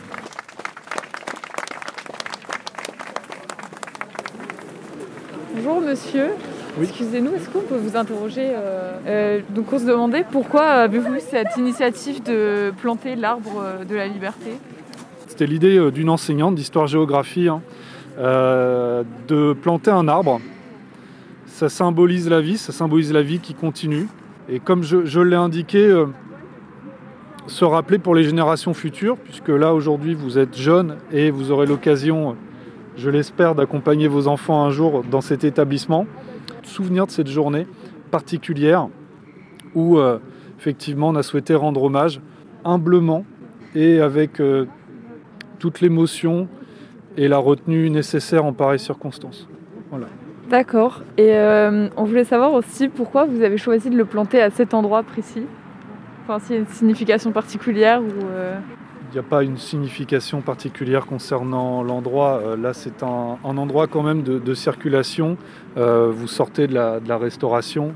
Bonjour 5.55 5.81
monsieur. 5.81 6.31
Excusez-nous, 6.81 7.35
est-ce 7.35 7.49
qu'on 7.49 7.61
peut 7.61 7.77
vous 7.77 7.97
interroger 7.97 8.53
euh, 8.55 8.99
euh, 9.07 9.41
Donc 9.51 9.73
on 9.73 9.79
se 9.79 9.85
demandait 9.85 10.25
pourquoi 10.31 10.65
avez-vous 10.65 11.21
cette 11.21 11.57
initiative 11.57 12.23
de 12.23 12.73
planter 12.81 13.15
l'arbre 13.15 13.85
de 13.89 13.95
la 13.95 14.09
liberté? 14.09 14.51
C'était 15.29 15.47
l'idée 15.47 15.91
d'une 15.91 16.11
enseignante 16.11 16.55
d'histoire-géographie 16.55 17.49
hein, 17.49 17.63
euh, 18.19 19.03
de 19.27 19.55
planter 19.55 19.91
un 19.91 20.07
arbre. 20.07 20.41
Ça 21.47 21.69
symbolise 21.69 22.29
la 22.29 22.41
vie, 22.41 22.59
ça 22.59 22.73
symbolise 22.73 23.13
la 23.13 23.23
vie 23.23 23.41
qui 23.41 23.55
continue. 23.55 24.07
Et 24.49 24.61
comme 24.61 24.85
je, 24.85 25.05
je 25.05 25.21
l'ai 25.21 25.35
indiqué, 25.35 25.85
euh, 25.85 26.07
se 27.49 27.65
rappeler 27.65 27.99
pour 27.99 28.15
les 28.15 28.23
générations 28.23 28.73
futures, 28.73 29.17
puisque 29.17 29.49
là 29.49 29.75
aujourd'hui 29.75 30.15
vous 30.15 30.39
êtes 30.39 30.57
jeunes 30.57 30.97
et 31.11 31.33
vous 31.33 31.51
aurez 31.51 31.67
l'occasion, 31.67 32.37
je 32.97 33.11
l'espère, 33.11 33.57
d'accompagner 33.57 34.07
vos 34.07 34.29
enfants 34.29 34.65
un 34.65 34.71
jour 34.71 35.03
dans 35.11 35.21
cet 35.21 35.43
établissement. 35.43 36.07
Souvenir 36.65 37.07
de 37.07 37.11
cette 37.11 37.29
journée 37.29 37.67
particulière 38.11 38.89
où 39.75 39.99
euh, 39.99 40.19
effectivement 40.59 41.09
on 41.09 41.17
a 41.17 41.23
souhaité 41.23 41.55
rendre 41.55 41.83
hommage 41.83 42.21
humblement 42.65 43.25
et 43.75 44.01
avec 44.01 44.41
euh, 44.41 44.67
toute 45.59 45.81
l'émotion 45.81 46.49
et 47.17 47.29
la 47.29 47.39
retenue 47.39 47.91
nécessaire 47.91 48.45
en 48.45 48.53
pareilles 48.53 48.79
circonstances. 48.79 49.49
Voilà. 49.91 50.07
D'accord. 50.49 51.03
Et 51.17 51.35
euh, 51.35 51.89
on 51.97 52.05
voulait 52.05 52.25
savoir 52.25 52.53
aussi 52.53 52.89
pourquoi 52.89 53.25
vous 53.25 53.43
avez 53.43 53.57
choisi 53.57 53.91
de 53.91 53.97
le 53.97 54.05
planter 54.05 54.41
à 54.41 54.51
cet 54.51 54.75
endroit 54.75 55.03
précis. 55.03 55.47
Enfin, 56.23 56.39
s'il 56.39 56.57
y 56.57 56.59
a 56.59 56.61
une 56.61 56.69
signification 56.69 57.33
particulière 57.33 58.03
ou. 58.03 58.11
Il 59.15 59.19
n'y 59.19 59.27
a 59.27 59.29
pas 59.29 59.45
une 59.45 59.59
signification 59.59 60.41
particulière 60.41 61.07
concernant 61.07 61.85
l'endroit. 61.85 62.41
Euh, 62.43 62.57
là, 62.57 62.73
c'est 62.73 63.05
un, 63.05 63.39
endroit 63.45 63.87
quand 63.87 64.03
même 64.03 64.25
de, 64.25 64.55
circulation. 64.55 65.37
Euh, 65.77 66.11
vous 66.11 66.27
sortez 66.27 66.67
de 66.67 66.75
la, 66.75 67.17
restauration, 67.17 67.93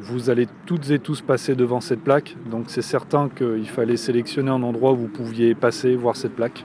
vous 0.00 0.30
allez 0.30 0.48
toutes 0.66 0.90
et 0.90 0.98
tous 0.98 1.20
passer 1.20 1.54
devant 1.54 1.80
cette 1.80 2.00
plaque. 2.00 2.36
Donc, 2.50 2.64
c'est 2.70 2.82
certain 2.82 3.28
qu'il 3.28 3.68
fallait 3.68 3.96
sélectionner 3.96 4.50
un 4.50 4.64
endroit 4.64 4.90
où 4.90 4.96
vous 4.96 5.06
pouviez 5.06 5.54
passer, 5.54 5.94
voir 5.94 6.16
cette 6.16 6.34
plaque. 6.34 6.64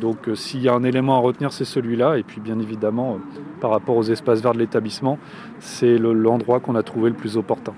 Donc, 0.00 0.28
euh, 0.28 0.36
s'il 0.36 0.62
y 0.62 0.68
a 0.68 0.74
un 0.74 0.84
élément 0.84 1.16
à 1.16 1.18
retenir, 1.18 1.52
c'est 1.52 1.64
celui-là. 1.64 2.18
Et 2.18 2.22
puis, 2.22 2.40
bien 2.40 2.60
évidemment, 2.60 3.18
par 3.60 3.72
rapport 3.72 3.96
aux 3.96 4.04
espaces 4.04 4.40
verts 4.40 4.54
de 4.54 4.60
l'établissement, 4.60 5.18
c'est 5.58 5.98
l'endroit 5.98 6.60
qu'on 6.60 6.76
a 6.76 6.84
trouvé 6.84 7.10
le 7.10 7.16
plus 7.16 7.36
opportun. 7.36 7.74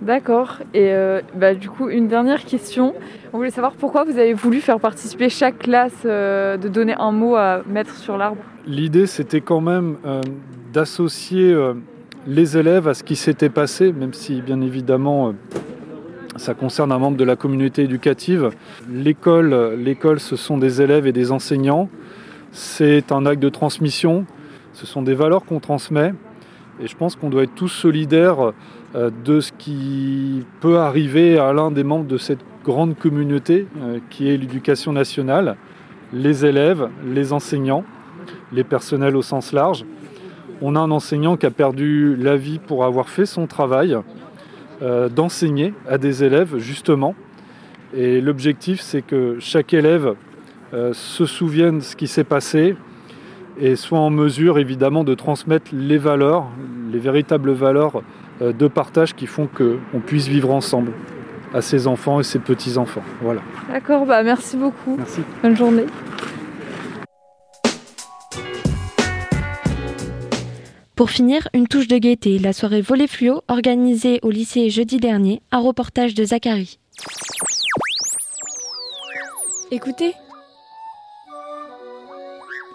D'accord. 0.00 0.58
Et 0.74 0.92
euh, 0.92 1.20
bah, 1.34 1.54
du 1.54 1.68
coup, 1.68 1.88
une 1.88 2.06
dernière 2.06 2.44
question. 2.44 2.94
On 3.32 3.38
voulait 3.38 3.50
savoir 3.50 3.72
pourquoi 3.72 4.04
vous 4.04 4.18
avez 4.18 4.32
voulu 4.32 4.60
faire 4.60 4.78
participer 4.78 5.28
chaque 5.28 5.58
classe, 5.58 6.02
euh, 6.04 6.56
de 6.56 6.68
donner 6.68 6.94
un 6.98 7.10
mot 7.10 7.34
à 7.34 7.62
mettre 7.66 7.96
sur 7.96 8.16
l'arbre. 8.16 8.42
L'idée, 8.66 9.06
c'était 9.06 9.40
quand 9.40 9.60
même 9.60 9.96
euh, 10.06 10.20
d'associer 10.72 11.56
les 12.26 12.56
élèves 12.56 12.86
à 12.86 12.94
ce 12.94 13.02
qui 13.02 13.16
s'était 13.16 13.48
passé, 13.48 13.92
même 13.92 14.12
si, 14.12 14.40
bien 14.40 14.60
évidemment, 14.60 15.34
ça 16.36 16.54
concerne 16.54 16.92
un 16.92 16.98
membre 16.98 17.16
de 17.16 17.24
la 17.24 17.36
communauté 17.36 17.82
éducative. 17.82 18.50
L'école, 18.88 19.74
l'école, 19.78 20.20
ce 20.20 20.36
sont 20.36 20.58
des 20.58 20.80
élèves 20.80 21.06
et 21.06 21.12
des 21.12 21.32
enseignants. 21.32 21.88
C'est 22.52 23.10
un 23.10 23.26
acte 23.26 23.40
de 23.40 23.48
transmission. 23.48 24.26
Ce 24.74 24.86
sont 24.86 25.02
des 25.02 25.14
valeurs 25.14 25.44
qu'on 25.44 25.58
transmet. 25.58 26.12
Et 26.80 26.86
je 26.86 26.96
pense 26.96 27.16
qu'on 27.16 27.30
doit 27.30 27.42
être 27.42 27.54
tous 27.54 27.68
solidaires 27.68 28.52
de 28.94 29.40
ce 29.40 29.52
qui 29.52 30.44
peut 30.60 30.78
arriver 30.78 31.38
à 31.38 31.52
l'un 31.52 31.70
des 31.70 31.84
membres 31.84 32.06
de 32.06 32.16
cette 32.16 32.40
grande 32.68 32.98
communauté 32.98 33.66
euh, 33.80 33.98
qui 34.10 34.28
est 34.28 34.36
l'éducation 34.36 34.92
nationale, 34.92 35.56
les 36.12 36.44
élèves, 36.44 36.88
les 37.04 37.32
enseignants, 37.32 37.84
les 38.52 38.64
personnels 38.64 39.16
au 39.16 39.22
sens 39.22 39.52
large. 39.52 39.86
On 40.60 40.76
a 40.76 40.80
un 40.80 40.90
enseignant 40.90 41.36
qui 41.38 41.46
a 41.46 41.50
perdu 41.50 42.14
la 42.16 42.36
vie 42.36 42.58
pour 42.58 42.84
avoir 42.84 43.08
fait 43.08 43.24
son 43.24 43.46
travail 43.46 43.96
euh, 44.82 45.08
d'enseigner 45.08 45.72
à 45.88 45.96
des 45.96 46.24
élèves 46.24 46.58
justement. 46.58 47.14
Et 47.94 48.20
l'objectif 48.20 48.80
c'est 48.80 49.02
que 49.02 49.36
chaque 49.38 49.72
élève 49.72 50.14
euh, 50.74 50.92
se 50.92 51.24
souvienne 51.24 51.78
de 51.78 51.84
ce 51.84 51.96
qui 51.96 52.06
s'est 52.06 52.24
passé, 52.24 52.76
et 53.60 53.76
soit 53.76 53.98
en 53.98 54.10
mesure 54.10 54.58
évidemment 54.58 55.04
de 55.04 55.14
transmettre 55.14 55.70
les 55.72 55.98
valeurs, 55.98 56.46
les 56.92 56.98
véritables 56.98 57.52
valeurs 57.52 57.96
euh, 57.96 58.02
de 58.40 58.68
partage 58.68 59.14
qui 59.14 59.26
font 59.26 59.46
qu'on 59.48 60.00
puisse 60.00 60.26
vivre 60.26 60.50
ensemble 60.50 60.92
à 61.54 61.62
ses 61.62 61.86
enfants 61.86 62.20
et 62.20 62.24
ses 62.24 62.38
petits-enfants. 62.38 63.02
Voilà. 63.22 63.40
D'accord, 63.70 64.06
bah 64.06 64.22
merci 64.22 64.56
beaucoup. 64.56 64.96
Merci. 64.96 65.20
Bonne 65.42 65.56
journée. 65.56 65.86
Pour 70.98 71.10
finir, 71.10 71.46
une 71.54 71.68
touche 71.68 71.86
de 71.86 71.96
gaieté, 71.96 72.40
la 72.40 72.52
soirée 72.52 72.80
volet 72.80 73.06
fluo 73.06 73.42
organisée 73.46 74.18
au 74.22 74.30
lycée 74.30 74.68
jeudi 74.68 74.96
dernier, 74.96 75.40
un 75.52 75.60
reportage 75.60 76.12
de 76.14 76.24
Zachary. 76.24 76.80
Écoutez. 79.70 80.14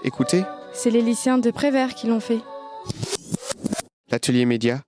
Écoutez, 0.06 0.44
C'est 0.74 0.90
les 0.90 1.02
lycéens 1.02 1.38
de 1.38 1.52
Prévert 1.52 1.96
qui 1.96 2.08
l'ont 2.08 2.22
fait. 2.22 2.40
L'atelier 4.10 4.46
média. 4.46 4.80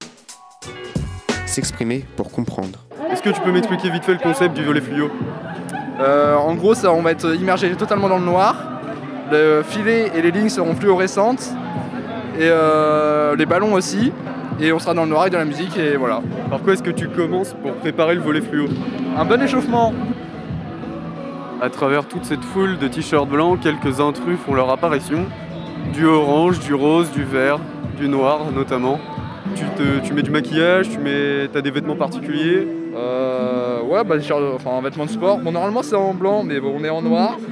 S'exprimer 1.55 2.03
pour 2.17 2.31
comprendre. 2.31 2.79
Est-ce 3.09 3.21
que 3.21 3.29
tu 3.29 3.39
peux 3.39 3.53
m'expliquer 3.53 3.89
vite 3.89 4.03
fait 4.03 4.11
le 4.11 4.19
concept 4.19 4.57
du 4.57 4.65
volet 4.65 4.81
fluo? 4.81 5.09
Euh, 6.01 6.35
en 6.35 6.53
gros, 6.53 6.73
ça, 6.73 6.91
on 6.91 7.01
va 7.01 7.11
être 7.11 7.33
immergé 7.33 7.73
totalement 7.77 8.09
dans 8.09 8.17
le 8.17 8.25
noir. 8.25 8.57
Le 9.31 9.63
filet 9.63 10.11
et 10.13 10.21
les 10.21 10.31
lignes 10.31 10.49
seront 10.49 10.75
fluorescentes. 10.75 11.55
Et 12.37 12.41
euh, 12.41 13.37
les 13.37 13.45
ballons 13.45 13.71
aussi. 13.71 14.11
Et 14.59 14.73
on 14.73 14.79
sera 14.79 14.93
dans 14.93 15.03
le 15.03 15.09
noir 15.11 15.21
avec 15.21 15.31
de 15.31 15.37
la 15.37 15.45
musique 15.45 15.77
et 15.77 15.95
voilà. 15.95 16.21
Par 16.49 16.61
quoi 16.61 16.73
est-ce 16.73 16.83
que 16.83 16.91
tu 16.91 17.07
commences 17.07 17.53
pour 17.53 17.71
préparer 17.75 18.15
le 18.15 18.21
volet 18.21 18.41
fluo? 18.41 18.67
Un 19.17 19.23
bon 19.23 19.41
échauffement. 19.41 19.93
À 21.61 21.69
travers 21.69 22.05
toute 22.05 22.25
cette 22.25 22.43
foule 22.43 22.77
de 22.79 22.89
t-shirts 22.89 23.29
blancs, 23.29 23.61
quelques 23.61 24.01
intrus 24.01 24.37
font 24.45 24.55
leur 24.55 24.69
apparition. 24.69 25.23
Du 25.93 26.05
orange, 26.05 26.59
du 26.59 26.73
rose, 26.73 27.11
du 27.11 27.23
vert, 27.23 27.59
du 27.97 28.09
noir 28.09 28.41
notamment. 28.53 28.99
Tu, 29.53 29.63
te, 29.63 29.99
tu 30.05 30.13
mets 30.13 30.23
du 30.23 30.31
maquillage, 30.31 30.89
tu 30.89 30.97
mets, 30.97 31.47
as 31.53 31.61
des 31.61 31.71
vêtements 31.71 31.95
particuliers 31.95 32.67
Euh, 32.95 33.81
ouais, 33.83 34.03
bah, 34.03 34.15
enfin, 34.55 34.71
un 34.77 34.81
vêtement 34.81 35.05
de 35.05 35.09
sport. 35.09 35.37
Bon, 35.39 35.51
normalement, 35.51 35.83
c'est 35.83 35.95
en 35.95 36.13
blanc, 36.13 36.43
mais 36.43 36.59
bon, 36.59 36.73
on 36.79 36.83
est 36.83 36.89
en 36.89 37.01
noir. 37.01 37.37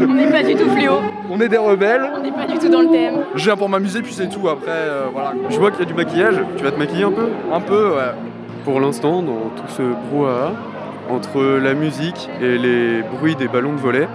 On 0.00 0.14
n'est 0.14 0.30
pas 0.30 0.44
du 0.44 0.54
tout 0.54 0.68
fluo. 0.70 0.92
On 1.28 1.40
est 1.40 1.48
des 1.48 1.56
rebelles. 1.56 2.08
On 2.16 2.22
n'est 2.22 2.30
pas 2.30 2.46
du 2.46 2.56
tout 2.56 2.68
dans 2.68 2.82
le 2.82 2.88
thème. 2.88 3.24
Je 3.34 3.44
viens 3.44 3.56
pour 3.56 3.68
m'amuser, 3.68 4.00
puis 4.00 4.12
c'est 4.12 4.28
tout. 4.28 4.48
Après, 4.48 4.70
euh, 4.70 5.06
voilà. 5.12 5.32
Je 5.50 5.58
vois 5.58 5.72
qu'il 5.72 5.80
y 5.80 5.82
a 5.82 5.86
du 5.86 5.94
maquillage. 5.94 6.36
Tu 6.56 6.62
vas 6.62 6.70
te 6.70 6.78
maquiller 6.78 7.02
un 7.02 7.10
peu? 7.10 7.28
Un 7.52 7.60
peu, 7.60 7.88
ouais. 7.96 8.12
Pour 8.64 8.78
l'instant, 8.80 9.22
dans 9.22 9.50
tout 9.56 9.66
ce 9.76 9.82
brouhaha, 10.08 10.52
entre 11.10 11.42
la 11.42 11.74
musique 11.74 12.28
et 12.40 12.58
les 12.58 13.02
bruits 13.02 13.34
des 13.34 13.48
ballons 13.48 13.72
de 13.72 13.80
volet, 13.80 14.06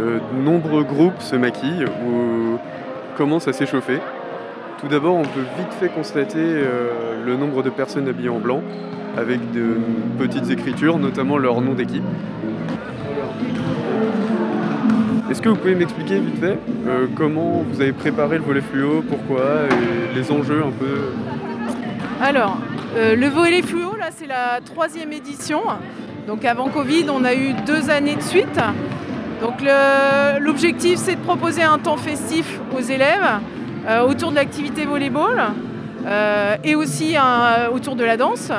euh, 0.00 0.18
de 0.18 0.42
nombreux 0.42 0.82
groupes 0.82 1.20
se 1.20 1.36
maquillent 1.36 1.84
ou 2.04 2.58
commencent 3.16 3.46
à 3.46 3.52
s'échauffer. 3.52 4.00
Tout 4.82 4.88
d'abord, 4.88 5.14
on 5.14 5.22
peut 5.22 5.44
vite 5.56 5.72
fait 5.78 5.90
constater 5.90 6.40
euh, 6.40 7.24
le 7.24 7.36
nombre 7.36 7.62
de 7.62 7.70
personnes 7.70 8.08
habillées 8.08 8.30
en 8.30 8.40
blanc, 8.40 8.62
avec 9.16 9.52
de 9.52 9.76
petites 10.18 10.50
écritures, 10.50 10.98
notamment 10.98 11.38
leur 11.38 11.60
nom 11.60 11.74
d'équipe. 11.74 12.02
Est-ce 15.30 15.40
que 15.40 15.48
vous 15.48 15.54
pouvez 15.54 15.76
m'expliquer 15.76 16.18
vite 16.18 16.40
fait 16.40 16.58
euh, 16.88 17.06
comment 17.14 17.64
vous 17.70 17.80
avez 17.80 17.92
préparé 17.92 18.38
le 18.38 18.42
volet 18.42 18.60
fluo, 18.60 19.04
pourquoi, 19.08 19.68
et 19.70 20.16
les 20.16 20.32
enjeux 20.32 20.64
un 20.66 20.72
peu? 20.72 21.12
Alors, 22.20 22.58
euh, 22.96 23.14
le 23.14 23.28
volet 23.28 23.62
fluo, 23.62 23.94
là, 23.94 24.08
c'est 24.10 24.26
la 24.26 24.58
troisième 24.64 25.12
édition. 25.12 25.60
Donc 26.26 26.44
avant 26.44 26.68
Covid, 26.68 27.06
on 27.08 27.24
a 27.24 27.34
eu 27.34 27.52
deux 27.64 27.88
années 27.88 28.16
de 28.16 28.20
suite. 28.20 28.58
Donc 29.40 29.62
l'objectif, 30.40 30.96
c'est 30.96 31.14
de 31.14 31.20
proposer 31.20 31.62
un 31.62 31.78
temps 31.78 31.96
festif 31.96 32.58
aux 32.76 32.80
élèves 32.80 33.38
autour 34.08 34.30
de 34.30 34.36
l'activité 34.36 34.84
volleyball 34.84 35.42
euh, 36.06 36.56
et 36.64 36.74
aussi 36.74 37.16
un- 37.16 37.68
autour 37.72 37.96
de 37.96 38.04
la 38.04 38.16
danse, 38.16 38.50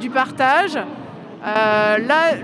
du 0.00 0.08
partage. 0.10 0.76
Euh, 0.76 1.98
là, 1.98 2.36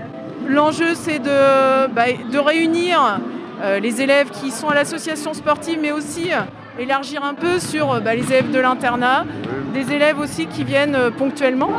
l'enjeu, 0.47 0.93
c'est 0.93 1.19
de, 1.19 1.87
bah, 1.87 2.03
réunir 2.39 3.19
euh, 3.63 3.79
les 3.79 4.01
élèves 4.01 4.29
qui 4.29 4.51
sont 4.51 4.69
à 4.69 4.75
l'association 4.75 5.33
sportive, 5.33 5.79
mais 5.81 5.91
aussi 5.91 6.31
euh, 6.31 6.41
élargir 6.79 7.23
un 7.23 7.33
peu 7.33 7.57
sur 7.59 7.93
euh, 7.93 7.99
bah, 7.99 8.13
les 8.15 8.31
élèves 8.31 8.51
de 8.51 8.59
l'internat, 8.59 9.25
des 9.73 9.91
élèves 9.93 10.19
aussi 10.19 10.45
qui 10.45 10.63
viennent 10.63 10.95
euh, 10.95 11.09
ponctuellement. 11.09 11.71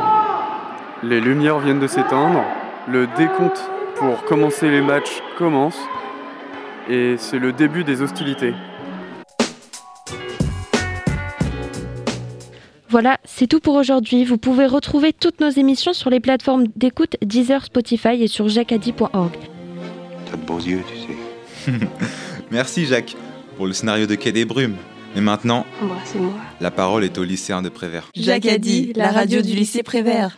Les 1.03 1.21
lumières 1.21 1.59
viennent 1.59 1.79
de 1.79 1.87
s'éteindre, 1.87 2.43
le 2.87 3.07
décompte 3.17 3.69
pour 3.95 4.23
commencer 4.25 4.69
les 4.69 4.81
matchs 4.81 5.21
commence, 5.37 5.77
et 6.89 7.15
c'est 7.17 7.39
le 7.39 7.51
début 7.51 7.83
des 7.83 8.01
hostilités. 8.01 8.53
Voilà, 12.89 13.17
c'est 13.25 13.47
tout 13.47 13.59
pour 13.59 13.75
aujourd'hui. 13.75 14.23
Vous 14.23 14.37
pouvez 14.37 14.65
retrouver 14.65 15.11
toutes 15.13 15.41
nos 15.41 15.49
émissions 15.49 15.93
sur 15.93 16.09
les 16.09 16.19
plateformes 16.19 16.65
d'écoute 16.75 17.17
Deezer, 17.21 17.65
Spotify 17.65 18.21
et 18.23 18.27
sur 18.27 18.47
jacadi.org. 18.47 19.33
T'as 20.29 20.37
de 20.37 20.41
beaux 20.43 20.59
yeux, 20.59 20.81
tu 20.87 21.71
sais. 21.71 21.71
Merci 22.51 22.85
Jacques 22.85 23.15
pour 23.57 23.67
le 23.67 23.73
scénario 23.73 24.05
de 24.05 24.15
Quai 24.15 24.31
des 24.31 24.45
Brumes. 24.45 24.75
Mais 25.15 25.21
maintenant, 25.21 25.65
Embrassez-moi. 25.81 26.33
la 26.61 26.71
parole 26.71 27.03
est 27.03 27.17
au 27.17 27.23
lycéen 27.23 27.61
de 27.61 27.69
Prévert. 27.69 28.07
Jacques 28.15 28.45
a 28.45 28.57
dit, 28.57 28.93
la 28.95 29.11
radio 29.11 29.41
du 29.41 29.53
lycée 29.53 29.83
Prévert. 29.83 30.37